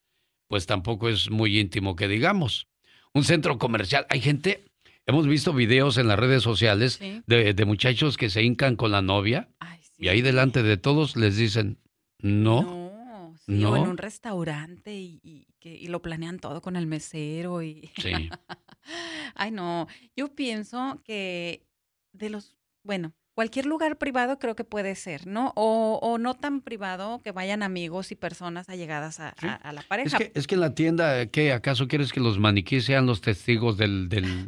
pues 0.47 0.67
tampoco 0.67 1.09
es 1.09 1.31
muy 1.31 1.59
íntimo 1.59 1.97
que 1.97 2.07
digamos. 2.07 2.69
Un 3.15 3.25
centro 3.25 3.57
comercial, 3.57 4.07
hay 4.11 4.21
gente, 4.21 4.67
hemos 5.07 5.27
visto 5.27 5.55
videos 5.55 5.97
en 5.97 6.09
las 6.09 6.19
redes 6.19 6.43
sociales 6.43 7.01
de, 7.27 7.65
muchachos 7.65 8.19
que 8.19 8.29
se 8.29 8.43
hincan 8.43 8.77
con 8.77 8.91
la 8.91 9.01
novia 9.01 9.49
y 9.97 10.09
ahí 10.09 10.21
delante 10.21 10.63
de 10.63 10.77
todos 10.77 11.17
les 11.17 11.39
dicen, 11.39 11.79
no 12.19 12.93
¿No? 13.47 13.77
en 13.77 13.89
un 13.89 13.97
restaurante 13.97 14.93
y, 14.95 15.47
que, 15.61 15.81
lo 15.89 16.03
planean 16.03 16.41
todo 16.41 16.61
con 16.61 16.77
el 16.77 16.87
mesero 16.87 17.63
y... 17.63 17.91
Sí. 18.03 18.13
Ay, 19.35 19.51
no. 19.51 19.89
Yo 20.15 20.35
pienso 20.35 21.01
que 21.05 21.67
de 22.13 22.31
los... 22.31 22.55
Bueno, 22.83 23.15
cualquier 23.37 23.67
lugar 23.67 23.99
privado 23.99 24.39
creo 24.39 24.57
que 24.57 24.65
puede 24.65 24.95
ser, 24.95 25.27
¿no? 25.27 25.53
O, 25.57 26.01
o 26.03 26.17
no 26.17 26.33
tan 26.33 26.63
privado 26.63 27.21
que 27.23 27.33
vayan 27.33 27.63
amigos 27.63 28.11
y 28.11 28.15
personas 28.15 28.71
allegadas 28.71 29.21
a, 29.21 29.29
a, 29.29 29.73
la 29.73 29.83
pareja. 29.83 30.17
Es 30.17 30.25
que, 30.25 30.33
es 30.35 30.47
que 30.47 30.55
en 30.55 30.63
la 30.63 30.75
tienda, 30.75 31.27
¿qué? 31.27 31.53
¿Acaso 31.53 31.87
quieres 31.87 32.15
que 32.15 32.21
los 32.21 32.39
maniquíes 32.39 32.87
sean 32.87 33.05
los 33.05 33.21
testigos 33.21 33.77
de 33.77 33.87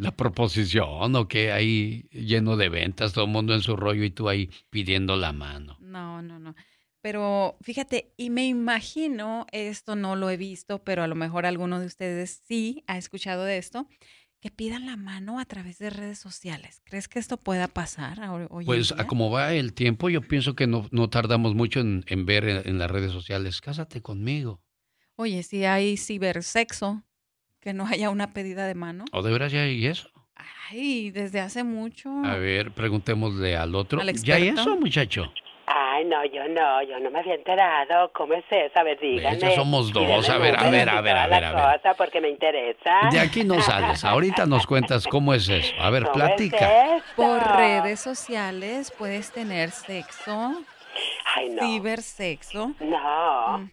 la 0.01 0.11
proposición 0.13 1.15
o 1.15 1.29
que 1.29 1.53
ahí 1.53 2.09
lleno 2.13 2.57
de 2.57 2.71
ventas, 2.71 3.13
todo 3.13 3.27
el 3.27 3.31
mundo 3.31 3.53
en 3.55 3.61
su 3.61 3.77
rollo 3.77 4.05
y 4.05 4.11
tú 4.11 4.31
ahí 4.31 4.51
pidiendo 4.71 5.17
la 5.17 5.35
mano? 5.35 5.77
No, 5.81 6.23
no, 6.23 6.39
no. 6.39 6.55
Pero 7.03 7.59
fíjate, 7.61 8.15
y 8.17 8.31
me 8.31 8.47
imagino, 8.47 9.47
esto 9.53 9.97
no 9.97 10.17
lo 10.17 10.31
he 10.31 10.39
visto, 10.39 10.83
pero 10.83 11.03
a 11.03 11.07
lo 11.07 11.15
mejor 11.15 11.45
alguno 11.45 11.79
de 11.79 11.87
ustedes 11.87 12.43
sí 12.47 12.85
ha 12.87 12.97
escuchado 12.97 13.45
de 13.45 13.59
esto, 13.59 13.87
que 14.41 14.51
pidan 14.51 14.87
la 14.87 14.97
mano 14.97 15.41
a 15.41 15.45
través 15.45 15.79
de 15.79 15.91
redes 15.91 16.19
sociales. 16.19 16.83
¿Crees 16.85 17.09
que 17.09 17.19
esto 17.19 17.37
pueda 17.37 17.69
pasar 17.69 18.21
hoy 18.51 18.65
Pues 18.65 18.93
a 18.93 19.07
como 19.07 19.31
va 19.31 19.53
el 19.53 19.73
tiempo, 19.73 20.09
yo 20.11 20.23
pienso 20.23 20.55
que 20.55 20.67
no, 20.67 20.87
no 20.91 21.11
tardamos 21.11 21.55
mucho 21.55 21.81
en, 21.81 22.05
ver 22.27 22.49
en, 22.49 22.79
las 22.79 22.91
redes 22.91 23.13
sociales, 23.13 23.61
cásate 23.61 24.01
conmigo. 24.01 24.63
Oye, 25.17 25.43
si 25.43 25.65
hay 25.65 25.97
cibersexo, 25.97 27.03
que 27.61 27.73
no 27.73 27.87
haya 27.87 28.11
una 28.11 28.33
pedida 28.33 28.67
de 28.67 28.75
mano. 28.75 29.05
¿O 29.13 29.23
de 29.23 29.33
veras 29.33 29.51
ya 29.51 29.63
hay 29.63 29.87
eso? 29.87 30.11
Ay, 30.71 31.11
desde 31.11 31.41
hace 31.41 31.65
mucho. 31.65 32.11
A 32.25 32.37
ver, 32.37 32.73
preguntémosle 32.73 33.57
al 33.57 33.75
otro. 33.75 34.01
¿Ya 34.23 34.37
hay 34.37 34.49
eso, 34.49 34.77
muchacho? 34.77 35.33
Ay, 35.99 36.05
no, 36.05 36.25
yo 36.27 36.47
no, 36.49 36.83
yo 36.85 37.01
no 37.01 37.11
me 37.11 37.19
había 37.19 37.35
enterado. 37.35 38.11
¿Cómo 38.15 38.35
es 38.35 38.45
eso? 38.51 38.79
A 38.79 38.85
ver, 38.85 39.01
díganme. 39.01 39.55
somos 39.57 39.93
dos. 39.93 40.29
A 40.29 40.39
ver, 40.39 40.57
a 40.57 40.71
ver, 40.71 40.89
a 40.89 41.01
ver, 41.01 41.17
a 41.17 41.27
ver, 41.27 41.45
a 41.45 41.53
ver. 41.53 41.81
Cosa 41.81 41.95
porque 41.95 42.21
me 42.21 42.31
interesa. 42.31 43.09
De 43.11 43.19
aquí 43.19 43.43
no 43.43 43.61
sales. 43.61 44.05
Ahorita 44.05 44.47
nos 44.47 44.65
cuentas 44.65 45.09
cómo 45.09 45.35
es 45.35 45.49
eso. 45.49 45.75
A 45.81 45.91
ver, 45.91 46.05
platica. 46.13 47.03
Por 47.17 47.41
redes 47.57 47.99
sociales 47.99 48.93
puedes 48.97 49.33
tener 49.33 49.73
sexo. 49.73 50.63
Ay, 51.35 51.49
no. 51.51 51.63
Cibersexo. 51.63 52.75
No. 52.81 53.69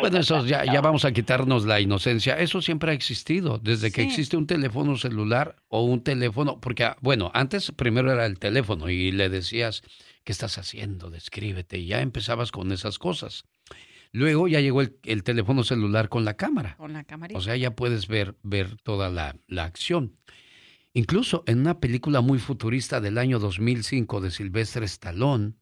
bueno, 0.00 0.18
eso 0.18 0.46
ya, 0.46 0.64
ya 0.64 0.80
vamos 0.80 1.04
a 1.04 1.12
quitarnos 1.12 1.66
la 1.66 1.80
inocencia. 1.80 2.38
Eso 2.38 2.62
siempre 2.62 2.92
ha 2.92 2.94
existido. 2.94 3.58
Desde 3.58 3.92
que 3.92 4.02
existe 4.02 4.38
un 4.38 4.46
teléfono 4.46 4.96
celular 4.96 5.56
o 5.68 5.82
un 5.82 6.02
teléfono. 6.02 6.58
Porque, 6.60 6.90
bueno, 7.00 7.30
antes 7.34 7.72
primero 7.72 8.10
era 8.10 8.24
el 8.24 8.38
teléfono 8.38 8.88
y 8.88 9.12
le 9.12 9.28
decías 9.28 9.82
¿qué 10.24 10.32
estás 10.32 10.58
haciendo? 10.58 11.10
Descríbete. 11.10 11.78
Y 11.78 11.86
ya 11.86 12.00
empezabas 12.00 12.50
con 12.52 12.72
esas 12.72 12.98
cosas. 12.98 13.44
Luego 14.12 14.46
ya 14.46 14.60
llegó 14.60 14.82
el, 14.82 15.22
teléfono 15.22 15.64
celular 15.64 16.08
con 16.08 16.24
la 16.24 16.34
cámara. 16.34 16.76
Con 16.76 16.92
la 16.92 17.04
cámara. 17.04 17.36
O 17.36 17.40
sea, 17.40 17.56
ya 17.56 17.74
puedes 17.74 18.08
ver, 18.08 18.36
ver 18.42 18.76
toda 18.82 19.08
la, 19.08 19.36
la, 19.46 19.64
acción. 19.64 20.18
Incluso 20.92 21.44
en 21.46 21.60
una 21.60 21.80
película 21.80 22.20
muy 22.20 22.38
futurista 22.38 23.00
del 23.00 23.16
año 23.16 23.38
2005 23.38 24.20
de 24.20 24.30
Sylvester 24.30 24.82
Stallone, 24.82 25.54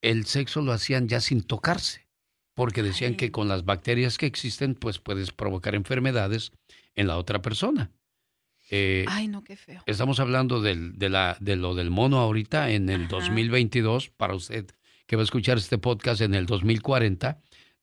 el 0.00 0.24
sexo 0.24 0.62
lo 0.62 0.72
hacían 0.72 1.08
ya 1.08 1.20
sin 1.20 1.42
tocarse, 1.42 2.08
porque 2.54 2.82
decían 2.82 3.16
que 3.16 3.30
con 3.30 3.48
las 3.48 3.66
bacterias 3.66 4.16
que 4.16 4.26
existen, 4.26 4.74
pues 4.74 4.98
puedes 4.98 5.32
provocar 5.32 5.74
enfermedades 5.74 6.52
en 6.94 7.06
la 7.06 7.18
otra 7.18 7.42
persona. 7.42 7.92
Eh, 8.70 9.04
Ay, 9.08 9.28
no, 9.28 9.42
qué 9.44 9.56
feo. 9.56 9.82
Estamos 9.86 10.20
hablando 10.20 10.60
del, 10.60 10.98
de, 10.98 11.08
la, 11.08 11.36
de 11.40 11.56
lo 11.56 11.74
del 11.74 11.90
mono 11.90 12.18
ahorita 12.18 12.70
en 12.70 12.90
el 12.90 13.08
2022, 13.08 14.10
para 14.10 14.34
usted 14.34 14.66
que 15.06 15.16
va 15.16 15.22
a 15.22 15.24
escuchar 15.24 15.56
este 15.56 15.78
podcast 15.78 16.20
en 16.20 16.34
el 16.34 16.44
2040, 16.44 17.40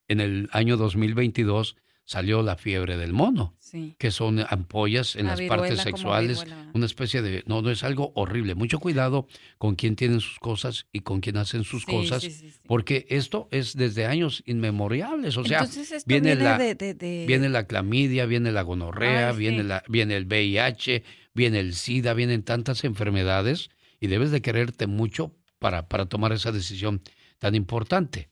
en 0.07 0.19
el 0.19 0.47
año 0.51 0.77
2022 0.77 1.75
salió 2.05 2.43
la 2.43 2.55
fiebre 2.55 2.97
del 2.97 3.13
mono, 3.13 3.57
que 3.97 4.11
son 4.11 4.45
ampollas 4.47 5.15
en 5.15 5.25
las 5.25 5.41
partes 5.41 5.81
sexuales, 5.81 6.45
una 6.73 6.85
especie 6.85 7.21
de... 7.23 7.43
No, 7.47 7.63
no 7.63 7.71
es 7.71 7.83
algo 7.83 8.11
horrible. 8.15 8.53
Mucho 8.53 8.79
cuidado 8.79 9.27
con 9.57 9.75
quien 9.75 9.95
tienen 9.95 10.21
sus 10.21 10.39
cosas 10.39 10.85
y 10.93 10.99
con 10.99 11.19
quien 11.19 11.37
hacen 11.37 11.63
sus 11.63 11.83
cosas, 11.85 12.27
porque 12.67 13.07
esto 13.09 13.47
es 13.51 13.75
desde 13.75 14.05
años 14.05 14.43
inmemoriales. 14.45 15.35
O 15.37 15.43
sea, 15.43 15.67
viene, 16.05 16.35
la, 16.35 16.57
viene 16.57 17.49
la 17.49 17.65
clamidia, 17.65 18.27
viene 18.27 18.51
la 18.51 18.61
gonorrea, 18.61 19.31
viene, 19.31 19.63
la, 19.63 19.83
viene 19.87 20.15
el 20.15 20.25
VIH, 20.25 21.03
viene 21.33 21.59
el 21.59 21.73
SIDA, 21.73 22.13
vienen 22.13 22.43
tantas 22.43 22.83
enfermedades 22.83 23.69
y 23.99 24.07
debes 24.07 24.29
de 24.29 24.43
quererte 24.43 24.85
mucho 24.85 25.35
para, 25.57 25.87
para 25.87 26.05
tomar 26.05 26.31
esa 26.33 26.51
decisión 26.51 27.01
tan 27.39 27.55
importante. 27.55 28.29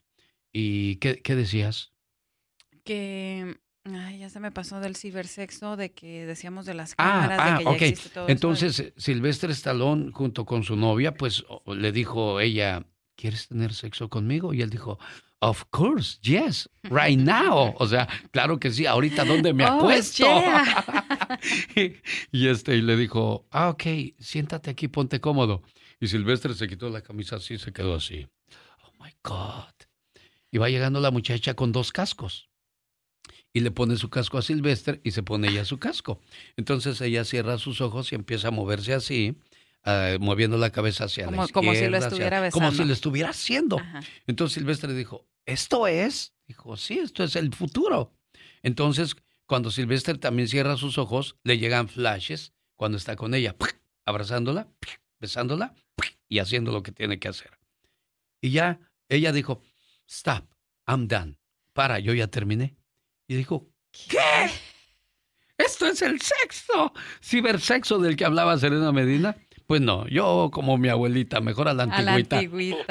¿Y 0.51 0.97
qué, 0.97 1.21
qué 1.23 1.35
decías? 1.35 1.91
Que 2.83 3.57
Ay, 3.85 4.19
ya 4.19 4.29
se 4.29 4.39
me 4.39 4.51
pasó 4.51 4.79
del 4.79 4.95
cibersexo, 4.95 5.75
de 5.75 5.91
que 5.91 6.25
decíamos 6.25 6.65
de 6.65 6.73
las 6.73 6.93
ah, 6.93 6.95
cámaras, 6.95 7.37
de 7.37 7.43
ah, 7.43 7.57
que 7.57 7.63
ya 7.63 7.85
existe 7.87 8.09
todo 8.09 8.29
Entonces, 8.29 8.93
Silvestre 8.95 9.51
Stallone, 9.51 10.11
junto 10.13 10.45
con 10.45 10.63
su 10.63 10.77
novia, 10.77 11.15
pues 11.15 11.43
le 11.65 11.91
dijo 11.91 12.39
ella, 12.39 12.85
¿quieres 13.17 13.49
tener 13.49 13.73
sexo 13.73 14.09
conmigo? 14.09 14.53
Y 14.53 14.61
él 14.61 14.69
dijo, 14.69 14.99
Of 15.41 15.65
course, 15.71 16.19
yes, 16.21 16.69
right 16.83 17.19
now. 17.19 17.75
O 17.77 17.85
sea, 17.85 18.07
claro 18.31 18.57
que 18.57 18.71
sí, 18.71 18.85
ahorita 18.85 19.25
dónde 19.25 19.53
me 19.53 19.65
oh, 19.69 19.79
acuesto. 19.79 20.25
y, 22.31 22.47
este, 22.47 22.77
y 22.77 22.81
le 22.81 22.95
dijo, 22.95 23.45
ah, 23.51 23.67
ok, 23.67 23.83
siéntate 24.19 24.69
aquí, 24.69 24.87
ponte 24.87 25.19
cómodo. 25.19 25.61
Y 25.99 26.07
Silvestre 26.07 26.53
se 26.53 26.69
quitó 26.69 26.89
la 26.89 27.01
camisa 27.01 27.35
así, 27.35 27.57
se 27.57 27.73
quedó 27.73 27.95
así. 27.95 28.25
Oh 28.85 29.03
my 29.03 29.11
God. 29.21 29.73
Y 30.49 30.59
va 30.59 30.69
llegando 30.69 31.01
la 31.01 31.11
muchacha 31.11 31.55
con 31.55 31.73
dos 31.73 31.91
cascos 31.91 32.47
y 33.53 33.59
le 33.59 33.71
pone 33.71 33.95
su 33.97 34.09
casco 34.09 34.39
a 34.39 34.41
Silvestre 34.41 34.99
y 35.03 35.11
se 35.11 35.21
pone 35.21 35.47
ella 35.47 35.63
su 35.63 35.77
casco. 35.77 36.19
Entonces 36.57 36.99
ella 37.01 37.23
cierra 37.23 37.59
sus 37.59 37.79
ojos 37.81 38.11
y 38.11 38.15
empieza 38.15 38.47
a 38.47 38.51
moverse 38.51 38.93
así, 38.93 39.37
ah, 39.83 40.17
moviendo 40.19 40.57
la 40.57 40.71
cabeza 40.71 41.05
hacia 41.05 41.29
la 41.29 41.45
izquierda. 41.45 41.53
Como 41.53 41.75
si 41.75 41.87
lo 41.87 41.97
estuviera 41.97 42.51
Como 42.51 42.71
si 42.71 42.83
lo 42.83 42.93
estuviera 42.93 43.29
haciendo. 43.29 43.79
Entonces 44.25 44.55
Silvestre 44.55 44.93
dijo, 44.93 45.27
¿esto 45.45 45.87
es? 45.87 46.33
Dijo, 46.47 46.75
sí, 46.75 46.97
esto 46.97 47.23
es 47.23 47.35
el 47.35 47.53
futuro. 47.53 48.11
Entonces, 48.63 49.15
cuando 49.45 49.69
Silvestre 49.69 50.17
también 50.17 50.47
cierra 50.47 50.75
sus 50.75 50.97
ojos, 50.97 51.37
le 51.43 51.59
llegan 51.59 51.87
flashes 51.87 52.53
cuando 52.75 52.97
está 52.97 53.15
con 53.15 53.35
ella, 53.35 53.55
abrazándola, 54.05 54.67
besándola 55.19 55.75
y 56.27 56.39
haciendo 56.39 56.71
lo 56.71 56.81
que 56.81 56.91
tiene 56.91 57.19
que 57.19 57.27
hacer. 57.27 57.51
Y 58.41 58.49
ya 58.49 58.79
ella 59.09 59.31
dijo, 59.31 59.61
stop, 60.07 60.45
I'm 60.87 61.07
done. 61.07 61.37
Para, 61.73 61.99
yo 61.99 62.13
ya 62.13 62.27
terminé. 62.27 62.75
Y 63.33 63.37
dijo, 63.37 63.65
¿qué? 63.91 64.51
Esto 65.57 65.87
es 65.87 66.03
el 66.03 66.21
sexo, 66.21 66.93
cibersexo 67.19 67.97
del 67.97 68.15
que 68.15 68.25
hablaba 68.25 68.59
Serena 68.59 68.91
Medina. 68.91 69.35
Pues 69.65 69.81
no, 69.81 70.07
yo 70.07 70.51
como 70.53 70.77
mi 70.77 70.89
abuelita, 70.89 71.41
mejor 71.41 71.67
a 71.67 71.73
la 71.73 71.83
antigüita. 71.83 72.35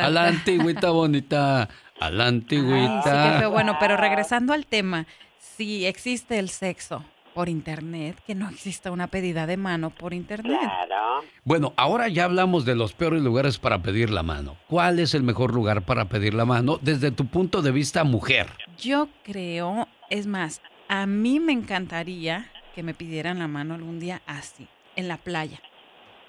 A 0.04 0.11
la 0.11 0.26
antigüita. 0.26 0.90
bonita, 0.90 1.68
a 2.00 2.11
la 2.11 2.26
antigüita. 2.26 3.38
sí 3.40 3.46
Bueno, 3.46 3.76
pero 3.78 3.96
regresando 3.96 4.52
al 4.52 4.66
tema, 4.66 5.06
si 5.38 5.87
existe 5.87 6.40
el 6.40 6.49
sexo, 6.49 7.04
por 7.32 7.49
internet, 7.49 8.16
que 8.26 8.34
no 8.34 8.49
exista 8.49 8.90
una 8.90 9.06
pedida 9.06 9.46
de 9.46 9.56
mano 9.56 9.90
por 9.90 10.14
internet. 10.14 10.58
Claro. 10.61 11.25
Bueno, 11.44 11.72
ahora 11.76 12.08
ya 12.08 12.25
hablamos 12.25 12.64
de 12.64 12.75
los 12.75 12.92
peores 12.92 13.22
lugares 13.22 13.58
para 13.58 13.82
pedir 13.82 14.11
la 14.11 14.22
mano. 14.22 14.56
¿Cuál 14.68 14.99
es 14.99 15.14
el 15.14 15.22
mejor 15.22 15.54
lugar 15.54 15.82
para 15.82 16.06
pedir 16.06 16.34
la 16.34 16.44
mano 16.44 16.78
desde 16.82 17.11
tu 17.11 17.26
punto 17.26 17.62
de 17.62 17.72
vista 17.72 18.04
mujer? 18.04 18.49
Yo 18.78 19.08
creo, 19.22 19.88
es 20.11 20.26
más, 20.26 20.61
a 20.88 21.06
mí 21.06 21.40
me 21.40 21.52
encantaría 21.52 22.50
que 22.75 22.82
me 22.82 22.94
pidieran 22.94 23.38
la 23.38 23.49
mano 23.49 23.75
algún 23.75 24.00
día 24.00 24.23
así, 24.26 24.68
en 24.97 25.09
la 25.09 25.16
playa. 25.16 25.61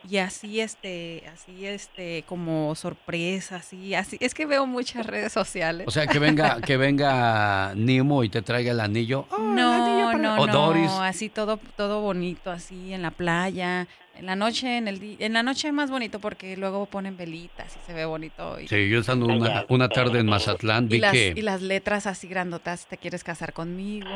Y 0.10 0.18
así 0.18 0.60
este 0.60 1.24
así 1.34 1.66
este 1.66 2.26
como 2.28 2.76
sorpresa 2.76 3.56
así 3.58 3.96
así. 3.96 4.18
Es 4.20 4.34
que 4.34 4.46
veo 4.46 4.66
muchas 4.66 5.06
redes 5.06 5.32
sociales. 5.32 5.88
O 5.88 5.92
sea 5.92 6.08
que 6.08 6.20
venga 6.20 6.60
que 6.60 6.76
venga 6.76 7.74
Nemo 7.76 8.26
y 8.26 8.30
te 8.30 8.42
traiga 8.42 8.72
el 8.72 8.82
anillo. 8.82 9.28
No 9.40 10.14
no 10.18 10.36
no 10.46 11.02
así 11.02 11.30
todo 11.30 11.58
todo 11.78 12.02
bonito 12.02 12.52
así 12.52 12.92
en 12.92 13.02
la 13.02 13.12
playa 13.12 13.88
en 14.16 14.28
la 14.28 14.36
noche, 14.36 14.78
en 14.78 14.88
el 14.88 15.16
en 15.20 15.34
la 15.34 15.44
noche 15.44 15.68
es 15.68 15.74
más 15.74 15.90
bonito 15.90 16.20
porque 16.20 16.56
luego 16.56 16.86
ponen 16.86 17.18
velitas 17.18 17.76
y 17.76 17.86
se 17.86 17.94
ve 17.94 18.06
bonito. 18.06 18.58
sí, 18.68 18.90
yo 18.90 19.00
estando 19.00 19.26
una, 19.26 19.66
una, 19.70 19.90
tarde 19.90 20.20
en 20.20 20.28
Mazatlán 20.28 20.88
vi 20.88 20.98
y 20.98 21.00
las, 21.00 21.12
que... 21.12 21.34
Y 21.36 21.42
las 21.42 21.62
letras 21.62 22.06
así 22.06 22.28
grandotas, 22.28 22.86
te 22.88 22.98
quieres 22.98 23.24
casar 23.24 23.54
conmigo, 23.54 24.08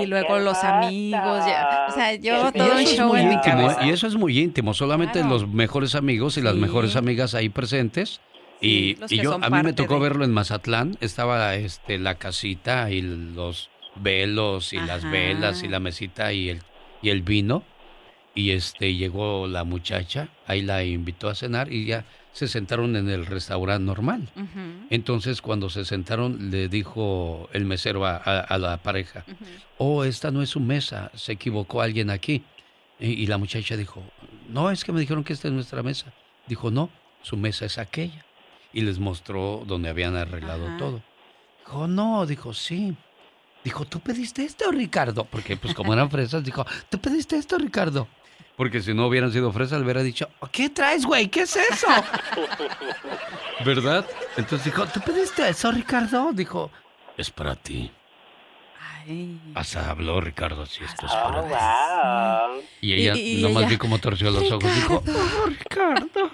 y 0.00 0.06
luego 0.06 0.38
los 0.38 0.62
amigos, 0.64 1.44
o 1.88 1.92
sea, 1.92 2.14
yo 2.14 2.50
todo 2.52 2.76
un 2.76 2.84
show 2.84 3.14
en 3.14 3.28
mi 3.28 3.40
cabeza. 3.40 3.84
Y 3.84 3.90
eso 3.90 4.06
es 4.06 4.14
muy 4.14 4.38
íntimo, 4.38 4.74
solamente 4.74 5.22
los 5.22 5.46
mejores 5.46 5.94
amigos 5.94 6.38
y 6.38 6.42
las 6.42 6.54
mejores 6.54 6.96
amigas 6.96 7.34
ahí 7.34 7.48
presentes. 7.48 8.20
y, 8.60 8.96
y 9.10 9.20
yo, 9.20 9.34
a 9.34 9.50
mí 9.50 9.62
me 9.62 9.74
tocó 9.74 10.00
verlo 10.00 10.24
en 10.24 10.32
Mazatlán, 10.32 10.96
estaba 11.00 11.54
este 11.56 11.98
la 11.98 12.14
casita 12.14 12.90
y 12.90 13.02
los 13.02 13.70
velos 13.96 14.72
y 14.72 14.78
las 14.78 15.08
velas 15.10 15.62
y 15.62 15.68
la 15.68 15.78
mesita 15.78 16.32
y 16.32 16.50
el, 16.50 16.62
y 17.02 17.10
el 17.10 17.22
vino 17.22 17.64
y 18.36 18.50
este 18.52 18.94
llegó 18.94 19.48
la 19.48 19.64
muchacha, 19.64 20.28
ahí 20.46 20.62
la 20.62 20.84
invitó 20.84 21.28
a 21.28 21.34
cenar 21.34 21.72
y 21.72 21.86
ya 21.86 22.04
se 22.32 22.48
sentaron 22.48 22.94
en 22.94 23.08
el 23.08 23.24
restaurante 23.24 23.82
normal. 23.82 24.28
Entonces 24.90 25.40
cuando 25.40 25.70
se 25.70 25.86
sentaron 25.86 26.50
le 26.50 26.68
dijo 26.68 27.48
el 27.54 27.64
mesero 27.64 28.04
a, 28.04 28.58
la 28.58 28.76
pareja, 28.82 29.24
oh, 29.78 30.04
esta 30.04 30.30
no 30.30 30.42
es 30.42 30.50
su 30.50 30.60
mesa, 30.60 31.10
se 31.14 31.32
equivocó 31.32 31.80
alguien 31.80 32.10
aquí. 32.10 32.44
Y, 33.00 33.26
la 33.26 33.38
muchacha 33.38 33.76
dijo, 33.76 34.02
no, 34.48 34.70
es 34.70 34.84
que 34.84 34.92
me 34.92 35.00
dijeron 35.00 35.24
que 35.24 35.32
esta 35.32 35.48
es 35.48 35.54
nuestra 35.54 35.82
mesa. 35.82 36.12
Dijo, 36.46 36.70
no, 36.70 36.90
su 37.22 37.36
mesa 37.36 37.66
es 37.66 37.78
aquella. 37.78 38.24
Y 38.72 38.82
les 38.82 38.98
mostró 38.98 39.64
donde 39.66 39.88
habían 39.88 40.16
arreglado 40.16 40.76
todo. 40.78 41.02
Dijo, 41.64 41.88
no, 41.88 42.24
dijo, 42.26 42.54
sí. 42.54 42.96
Dijo, 43.64 43.84
¿tú 43.84 44.00
pediste 44.00 44.44
esto, 44.44 44.70
Ricardo? 44.70 45.24
Porque 45.24 45.56
pues 45.56 45.74
como 45.74 45.92
eran 45.92 46.10
fresas, 46.10 46.44
dijo, 46.44 46.64
¿tú 46.88 46.98
pediste 46.98 47.36
esto, 47.36 47.58
Ricardo? 47.58 48.08
Porque 48.56 48.80
si 48.80 48.94
no 48.94 49.06
hubieran 49.06 49.32
sido 49.32 49.52
fresas, 49.52 49.78
le 49.78 49.84
hubiera 49.84 50.02
dicho, 50.02 50.28
¿qué 50.50 50.70
traes, 50.70 51.04
güey? 51.04 51.28
¿Qué 51.28 51.42
es 51.42 51.56
eso? 51.56 51.88
¿Verdad? 53.64 54.06
Entonces 54.36 54.64
dijo, 54.64 54.86
¿tú 54.86 55.00
pediste 55.00 55.48
eso, 55.48 55.70
Ricardo? 55.70 56.32
Dijo, 56.32 56.70
es 57.16 57.30
para 57.30 57.54
ti. 57.54 57.90
Hasta 59.54 59.88
habló 59.88 60.20
Ricardo 60.20 60.62
así, 60.62 60.82
esto 60.82 61.06
es 61.06 61.12
para 61.12 61.42
oh, 61.42 62.60
Y 62.80 62.92
ella 62.92 63.14
nomás 63.40 63.68
vi 63.68 63.76
cómo 63.76 63.98
torció 63.98 64.32
los 64.32 64.50
ojos. 64.50 64.74
Dijo, 64.74 65.02
oh, 65.06 65.46
Ricardo, 65.46 66.30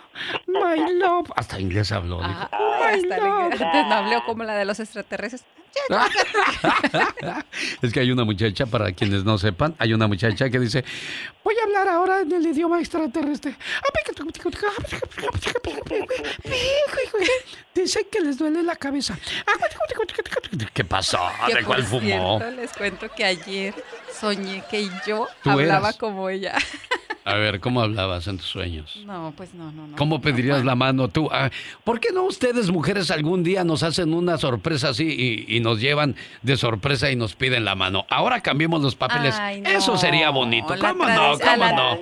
my 0.46 0.94
love. 0.94 1.30
Hasta 1.36 1.60
inglés 1.60 1.92
habló. 1.92 2.26
Dijo, 2.26 2.48
oh, 2.52 2.78
my 2.80 3.02
love. 3.02 3.60
No 3.60 3.94
habló 3.94 4.24
como 4.24 4.44
la 4.44 4.54
de 4.54 4.64
los 4.64 4.80
extraterrestres. 4.80 5.44
es 7.82 7.92
que 7.92 8.00
hay 8.00 8.10
una 8.10 8.24
muchacha, 8.24 8.66
para 8.66 8.92
quienes 8.92 9.24
no 9.24 9.38
sepan, 9.38 9.74
hay 9.78 9.92
una 9.92 10.06
muchacha 10.06 10.50
que 10.50 10.58
dice, 10.58 10.84
voy 11.42 11.54
a 11.60 11.64
hablar 11.64 11.88
ahora 11.88 12.20
en 12.20 12.32
el 12.32 12.46
idioma 12.46 12.78
extraterrestre. 12.80 13.56
Dice 17.74 18.06
que 18.10 18.20
les 18.20 18.38
duele 18.38 18.62
la 18.62 18.76
cabeza. 18.76 19.18
¿Qué 20.72 20.84
pasó? 20.84 21.18
¿De 21.54 21.64
cuál 21.64 21.82
fumó? 21.84 22.40
les 22.56 22.72
cuento 22.72 23.08
que 23.14 23.24
ayer 23.24 23.74
soñé 24.12 24.62
que 24.70 24.88
yo 25.06 25.26
hablaba 25.44 25.92
como 25.94 26.28
ella. 26.28 26.56
A 27.24 27.34
ver, 27.34 27.60
¿cómo 27.60 27.80
hablabas 27.80 28.26
en 28.26 28.38
tus 28.38 28.46
sueños? 28.46 28.98
No, 29.06 29.32
pues 29.36 29.54
no, 29.54 29.70
no, 29.70 29.86
no. 29.86 29.96
¿Cómo 29.96 30.20
pedirías 30.20 30.64
la 30.64 30.74
mano 30.74 31.08
tú? 31.08 31.28
Ah, 31.30 31.50
¿Por 31.84 32.00
qué 32.00 32.10
no 32.12 32.24
ustedes, 32.24 32.70
mujeres, 32.70 33.12
algún 33.12 33.44
día 33.44 33.62
nos 33.62 33.84
hacen 33.84 34.12
una 34.12 34.38
sorpresa 34.38 34.88
así 34.88 35.46
y, 35.46 35.60
nos 35.62 35.80
llevan 35.80 36.16
de 36.42 36.56
sorpresa 36.56 37.10
y 37.10 37.16
nos 37.16 37.34
piden 37.34 37.64
la 37.64 37.74
mano? 37.74 38.04
Ahora 38.10 38.40
cambiemos 38.40 38.82
los 38.82 38.94
papeles. 38.94 39.40
Eso 39.64 39.96
sería 39.96 40.30
bonito. 40.30 40.74
¿Cómo 40.78 41.06
no? 41.06 41.38
¿Cómo 41.38 41.72
no? 41.72 41.98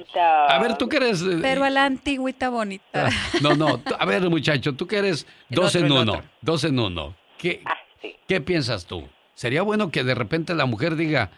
A 0.49 0.59
ver, 0.61 0.77
tú 0.77 0.89
que 0.89 0.97
eres... 0.97 1.23
Eh, 1.23 1.39
Pero 1.41 1.65
a 1.65 1.71
la 1.71 1.85
antigüita 1.85 2.49
bonita. 2.49 3.07
Ah, 3.07 3.11
no, 3.41 3.55
no. 3.55 3.81
A 3.99 4.05
ver, 4.07 4.29
muchacho, 4.29 4.75
tú 4.75 4.87
que 4.87 4.99
eres 4.99 5.27
dos 5.49 5.75
en 5.77 5.93
uno. 5.93 6.23
Dos 6.41 6.65
en 6.65 6.79
uno. 6.79 7.15
¿Qué, 7.39 7.63
ah, 7.65 7.77
¿Qué 8.27 8.41
piensas 8.41 8.87
tú? 8.87 9.09
Sería 9.35 9.63
bueno 9.63 9.91
que 9.91 10.05
de 10.05 10.15
repente 10.15 10.55
la 10.55 10.67
mujer 10.67 10.97
diga, 10.97 11.31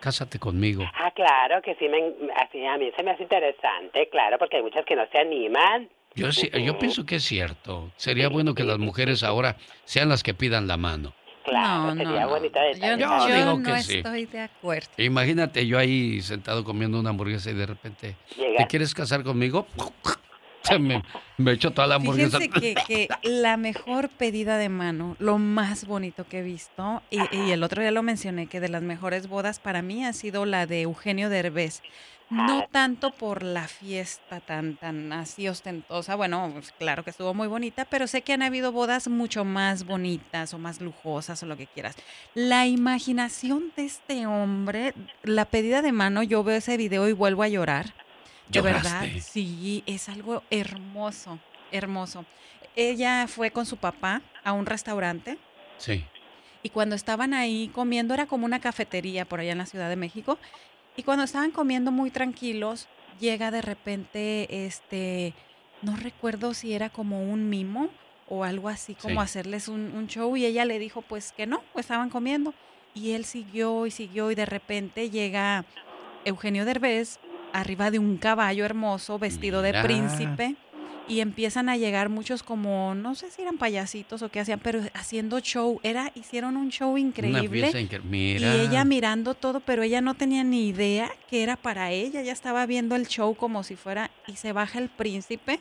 Cásate 0.00 0.38
conmigo. 0.38 0.84
Ah, 0.94 1.10
claro, 1.10 1.60
que 1.60 1.74
sí, 1.74 1.88
me, 1.88 1.98
así, 2.36 2.64
a 2.64 2.78
mí 2.78 2.90
se 2.96 3.02
me 3.02 3.10
hace 3.10 3.24
interesante, 3.24 4.08
claro, 4.10 4.38
porque 4.38 4.58
hay 4.58 4.62
muchas 4.62 4.84
que 4.84 4.94
no 4.94 5.04
se 5.10 5.18
animan. 5.18 5.88
Yo, 6.14 6.32
sí, 6.32 6.50
yo 6.64 6.78
pienso 6.78 7.04
que 7.04 7.16
es 7.16 7.24
cierto. 7.24 7.90
Sería 7.96 8.28
bueno 8.28 8.54
que 8.54 8.64
las 8.64 8.78
mujeres 8.78 9.22
ahora 9.22 9.56
sean 9.84 10.08
las 10.08 10.22
que 10.22 10.34
pidan 10.34 10.66
la 10.66 10.76
mano. 10.76 11.12
Claro, 11.48 11.94
sería 11.94 12.26
bonito 12.26 12.58
Yo, 12.74 12.96
yo, 12.96 13.34
digo 13.34 13.62
que 13.62 13.70
no 13.70 13.76
estoy 13.76 14.26
de 14.26 14.40
acuerdo. 14.40 14.88
Imagínate 14.98 15.66
yo 15.66 15.78
ahí 15.78 16.20
sentado 16.22 16.64
comiendo 16.64 16.98
una 16.98 17.10
hamburguesa 17.10 17.50
y 17.50 17.54
de 17.54 17.66
repente, 17.66 18.16
¿te 18.36 18.66
quieres 18.66 18.94
casar 18.94 19.22
conmigo? 19.22 19.66
me, 20.78 21.02
me 21.36 21.52
echo 21.52 21.70
toda 21.70 21.86
la 21.86 21.94
hamburguesa. 21.96 22.38
Fíjense 22.38 22.74
que, 22.86 23.08
la 23.22 23.56
mejor 23.56 24.08
pedida 24.08 24.58
de 24.58 24.68
mano, 24.68 25.16
lo 25.18 25.38
más 25.38 25.86
bonito 25.86 26.26
que 26.26 26.40
he 26.40 26.42
visto, 26.42 27.02
y, 27.10 27.20
el 27.50 27.62
otro 27.62 27.80
día 27.80 27.90
lo 27.90 28.02
mencioné, 28.02 28.46
que 28.46 28.60
de 28.60 28.68
las 28.68 28.82
mejores 28.82 29.28
bodas 29.28 29.60
para 29.60 29.82
mí 29.82 30.04
ha 30.04 30.12
sido 30.12 30.44
la 30.44 30.66
de 30.66 30.82
Eugenio 30.82 31.30
Derbez. 31.30 31.82
No 32.30 32.66
tanto 32.70 33.10
por 33.10 33.42
la 33.42 33.68
fiesta 33.68 34.40
tan, 34.40 34.76
tan 34.76 35.12
así 35.14 35.48
ostentosa, 35.48 36.14
bueno, 36.14 36.50
pues 36.52 36.72
claro 36.72 37.02
que 37.02 37.10
estuvo 37.10 37.32
muy 37.32 37.48
bonita, 37.48 37.86
pero 37.86 38.06
sé 38.06 38.20
que 38.20 38.34
han 38.34 38.42
habido 38.42 38.70
bodas 38.70 39.08
mucho 39.08 39.44
más 39.44 39.84
bonitas 39.84 40.52
o 40.52 40.58
más 40.58 40.80
lujosas 40.80 41.42
o 41.42 41.46
lo 41.46 41.56
que 41.56 41.66
quieras. 41.66 41.96
La 42.34 42.66
imaginación 42.66 43.72
de 43.76 43.86
este 43.86 44.26
hombre, 44.26 44.92
la 45.22 45.46
pedida 45.46 45.80
de 45.80 45.92
mano, 45.92 46.22
yo 46.22 46.44
veo 46.44 46.56
ese 46.56 46.76
video 46.76 47.08
y 47.08 47.12
vuelvo 47.14 47.42
a 47.42 47.48
llorar 47.48 47.94
de 48.48 48.60
verdad, 48.62 49.06
sí, 49.20 49.82
es 49.86 50.08
algo 50.08 50.42
hermoso, 50.50 51.38
hermoso. 51.70 52.24
Ella 52.76 53.26
fue 53.28 53.50
con 53.50 53.66
su 53.66 53.76
papá 53.76 54.22
a 54.44 54.52
un 54.52 54.66
restaurante. 54.66 55.38
Sí. 55.76 56.04
Y 56.62 56.70
cuando 56.70 56.96
estaban 56.96 57.34
ahí 57.34 57.70
comiendo, 57.74 58.14
era 58.14 58.26
como 58.26 58.46
una 58.46 58.60
cafetería 58.60 59.24
por 59.24 59.40
allá 59.40 59.52
en 59.52 59.58
la 59.58 59.66
Ciudad 59.66 59.88
de 59.88 59.96
México. 59.96 60.38
Y 60.98 61.04
cuando 61.04 61.22
estaban 61.22 61.52
comiendo 61.52 61.92
muy 61.92 62.10
tranquilos, 62.10 62.88
llega 63.20 63.52
de 63.52 63.62
repente, 63.62 64.66
este, 64.66 65.32
no 65.80 65.94
recuerdo 65.94 66.54
si 66.54 66.72
era 66.72 66.90
como 66.90 67.22
un 67.22 67.48
mimo 67.48 67.88
o 68.28 68.42
algo 68.42 68.68
así, 68.68 68.96
como 68.96 69.20
hacerles 69.20 69.68
un, 69.68 69.92
un, 69.94 70.08
show. 70.08 70.36
Y 70.36 70.44
ella 70.44 70.64
le 70.64 70.80
dijo, 70.80 71.02
pues 71.02 71.30
que 71.30 71.46
no, 71.46 71.62
pues 71.72 71.84
estaban 71.84 72.10
comiendo. 72.10 72.52
Y 72.94 73.12
él 73.12 73.24
siguió 73.24 73.86
y 73.86 73.92
siguió 73.92 74.32
y 74.32 74.34
de 74.34 74.44
repente 74.44 75.08
llega 75.08 75.64
Eugenio 76.24 76.64
Derbez 76.64 77.20
arriba 77.52 77.92
de 77.92 78.00
un 78.00 78.16
caballo 78.16 78.64
hermoso 78.64 79.20
vestido 79.20 79.62
de 79.62 79.80
príncipe 79.80 80.56
y 81.08 81.20
empiezan 81.20 81.68
a 81.68 81.76
llegar 81.76 82.08
muchos 82.08 82.42
como, 82.42 82.94
no 82.94 83.14
sé 83.14 83.30
si 83.30 83.42
eran 83.42 83.56
payasitos 83.56 84.22
o 84.22 84.28
qué 84.28 84.40
hacían, 84.40 84.60
pero 84.60 84.80
haciendo 84.94 85.40
show. 85.40 85.80
Era, 85.82 86.12
hicieron 86.14 86.56
un 86.56 86.70
show 86.70 86.96
increíble. 86.98 87.72
Y 88.10 88.44
ella 88.44 88.84
mirando 88.84 89.34
todo, 89.34 89.60
pero 89.60 89.82
ella 89.82 90.00
no 90.00 90.14
tenía 90.14 90.44
ni 90.44 90.68
idea 90.68 91.10
que 91.28 91.42
era 91.42 91.56
para 91.56 91.90
ella. 91.90 92.22
Ya 92.22 92.32
estaba 92.32 92.66
viendo 92.66 92.94
el 92.94 93.06
show 93.06 93.34
como 93.34 93.62
si 93.62 93.76
fuera, 93.76 94.10
y 94.26 94.36
se 94.36 94.52
baja 94.52 94.78
el 94.78 94.88
príncipe. 94.88 95.60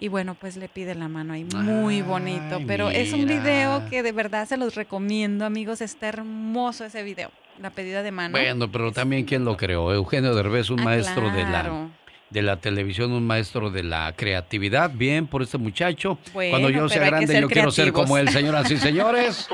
Y 0.00 0.08
bueno, 0.08 0.34
pues 0.34 0.56
le 0.56 0.68
pide 0.68 0.94
la 0.94 1.06
mano 1.08 1.34
ahí, 1.34 1.44
muy 1.44 2.02
bonito. 2.02 2.60
Pero 2.66 2.90
es 2.90 3.12
un 3.12 3.26
video 3.26 3.88
que 3.88 4.02
de 4.02 4.12
verdad 4.12 4.48
se 4.48 4.56
los 4.56 4.74
recomiendo, 4.74 5.44
amigos. 5.44 5.80
Está 5.80 6.08
hermoso 6.08 6.84
ese 6.84 7.02
video 7.02 7.30
la 7.60 7.70
pedida 7.70 8.02
de 8.02 8.10
mano. 8.10 8.32
Bueno, 8.32 8.72
pero 8.72 8.92
también 8.92 9.24
quién 9.24 9.44
lo 9.44 9.56
creó, 9.56 9.92
Eugenio 9.92 10.34
Derbez, 10.34 10.70
un 10.70 10.80
ah, 10.80 10.84
maestro 10.84 11.30
de 11.30 11.44
la 11.44 11.90
de 12.32 12.42
la 12.42 12.56
televisión, 12.56 13.12
un 13.12 13.26
maestro 13.26 13.70
de 13.70 13.82
la 13.82 14.12
creatividad. 14.16 14.90
Bien 14.92 15.26
por 15.26 15.42
este 15.42 15.58
muchacho. 15.58 16.18
Cuando 16.32 16.70
yo 16.70 16.88
sea 16.88 17.04
grande, 17.04 17.40
yo 17.40 17.48
quiero 17.48 17.70
ser 17.70 17.92
como 17.92 18.16
él, 18.16 18.28
señoras 18.30 18.70
y 18.70 18.76
señores. 18.78 19.48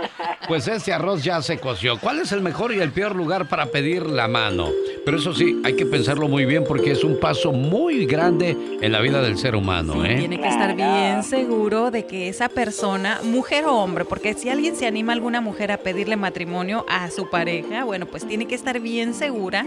Pues 0.46 0.68
este 0.68 0.92
arroz 0.92 1.24
ya 1.24 1.42
se 1.42 1.58
coció. 1.58 1.98
¿Cuál 1.98 2.20
es 2.20 2.32
el 2.32 2.40
mejor 2.40 2.72
y 2.72 2.80
el 2.80 2.92
peor 2.92 3.16
lugar 3.16 3.48
para 3.48 3.66
pedir 3.66 4.06
la 4.06 4.28
mano? 4.28 4.70
Pero 5.04 5.18
eso 5.18 5.34
sí, 5.34 5.60
hay 5.64 5.74
que 5.74 5.86
pensarlo 5.86 6.28
muy 6.28 6.44
bien 6.44 6.64
porque 6.64 6.92
es 6.92 7.02
un 7.02 7.18
paso 7.18 7.52
muy 7.52 8.06
grande 8.06 8.56
en 8.80 8.92
la 8.92 9.00
vida 9.00 9.20
del 9.20 9.38
ser 9.38 9.56
humano. 9.56 10.04
¿eh? 10.04 10.16
Tiene 10.18 10.40
que 10.40 10.48
estar 10.48 10.76
bien 10.76 11.22
seguro 11.24 11.90
de 11.90 12.06
que 12.06 12.28
esa 12.28 12.48
persona, 12.48 13.20
mujer 13.24 13.64
o 13.64 13.76
hombre, 13.76 14.04
porque 14.04 14.34
si 14.34 14.48
alguien 14.48 14.76
se 14.76 14.86
anima 14.86 15.12
a 15.12 15.14
alguna 15.14 15.40
mujer 15.40 15.72
a 15.72 15.78
pedirle 15.78 16.16
matrimonio 16.16 16.86
a 16.88 17.10
su 17.10 17.28
pareja, 17.28 17.84
bueno, 17.84 18.06
pues 18.06 18.26
tiene 18.26 18.46
que 18.46 18.54
estar 18.54 18.80
bien 18.80 19.14
segura 19.14 19.66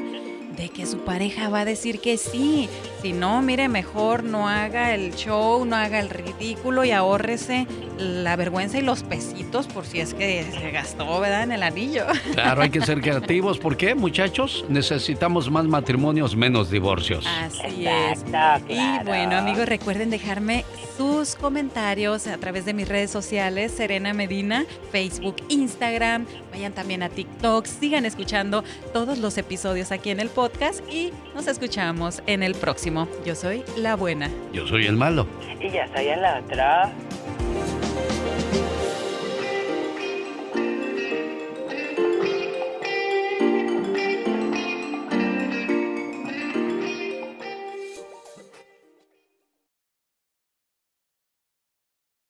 de 0.58 0.70
que 0.70 0.86
su 0.86 1.00
pareja 1.00 1.50
va 1.50 1.62
a 1.62 1.66
decir 1.66 2.00
que 2.00 2.18
sí. 2.18 2.70
Si 3.02 3.14
no, 3.14 3.42
mire, 3.42 3.68
mejor 3.68 4.24
no 4.24 4.48
haga 4.48 4.94
el 4.94 5.16
show, 5.16 5.66
no 5.66 5.76
haga 5.76 6.00
el 6.00 6.10
ridículo 6.10 6.86
y 6.86 6.92
ahórrese 6.92 7.66
la 7.98 8.36
vergüenza 8.36 8.78
y 8.78 8.82
los 8.82 9.02
pesitos 9.02 9.66
por 9.68 9.86
si 9.86 10.00
es 10.00 10.14
que 10.14 10.46
se 10.52 10.70
gastó, 10.70 11.20
¿verdad? 11.20 11.44
En 11.44 11.52
el 11.52 11.64
anillo. 11.64 12.06
Claro, 12.32 12.62
hay 12.62 12.70
que 12.70 12.82
ser 12.82 13.02
creativos. 13.02 13.58
¿Por 13.60 13.76
qué, 13.76 13.94
muchachos? 13.94 14.66
Necesitamos 14.70 15.52
más 15.52 15.66
matrimonios, 15.66 16.36
menos 16.36 16.72
divorcios. 16.72 17.26
Así 17.28 17.86
es. 17.86 18.24
Y 18.70 19.06
bueno, 19.06 19.36
amigos, 19.36 19.66
recuerden 19.68 20.10
dejarme 20.10 20.64
sus 20.98 21.36
comentarios 21.36 22.28
a 22.28 22.38
través 22.38 22.66
de 22.66 22.74
mis 22.74 22.88
redes 22.88 23.12
sociales, 23.12 23.74
Serena 23.76 24.14
Medina, 24.14 24.66
Facebook, 24.92 25.36
Instagram. 25.50 26.26
Vayan 26.52 26.74
también 26.74 27.04
a 27.04 27.10
TikTok. 27.10 27.66
Sigan 27.66 28.06
escuchando 28.06 28.64
todos 28.94 29.18
los 29.18 29.38
episodios 29.38 29.92
aquí 29.92 30.10
en 30.10 30.20
el 30.20 30.30
podcast 30.30 30.82
y 30.92 31.12
nos 31.36 31.48
escuchamos 31.48 32.22
en 32.28 32.44
el 32.44 32.56
próximo. 32.56 32.91
Yo 33.26 33.36
soy 33.36 33.64
la 33.78 33.96
buena. 33.96 34.30
Yo 34.52 34.68
soy 34.68 34.86
el 34.86 34.98
malo. 34.98 35.26
Y 35.60 35.70
ya 35.70 35.88
soy 35.96 36.08
el 36.08 36.20
otro. 36.26 36.64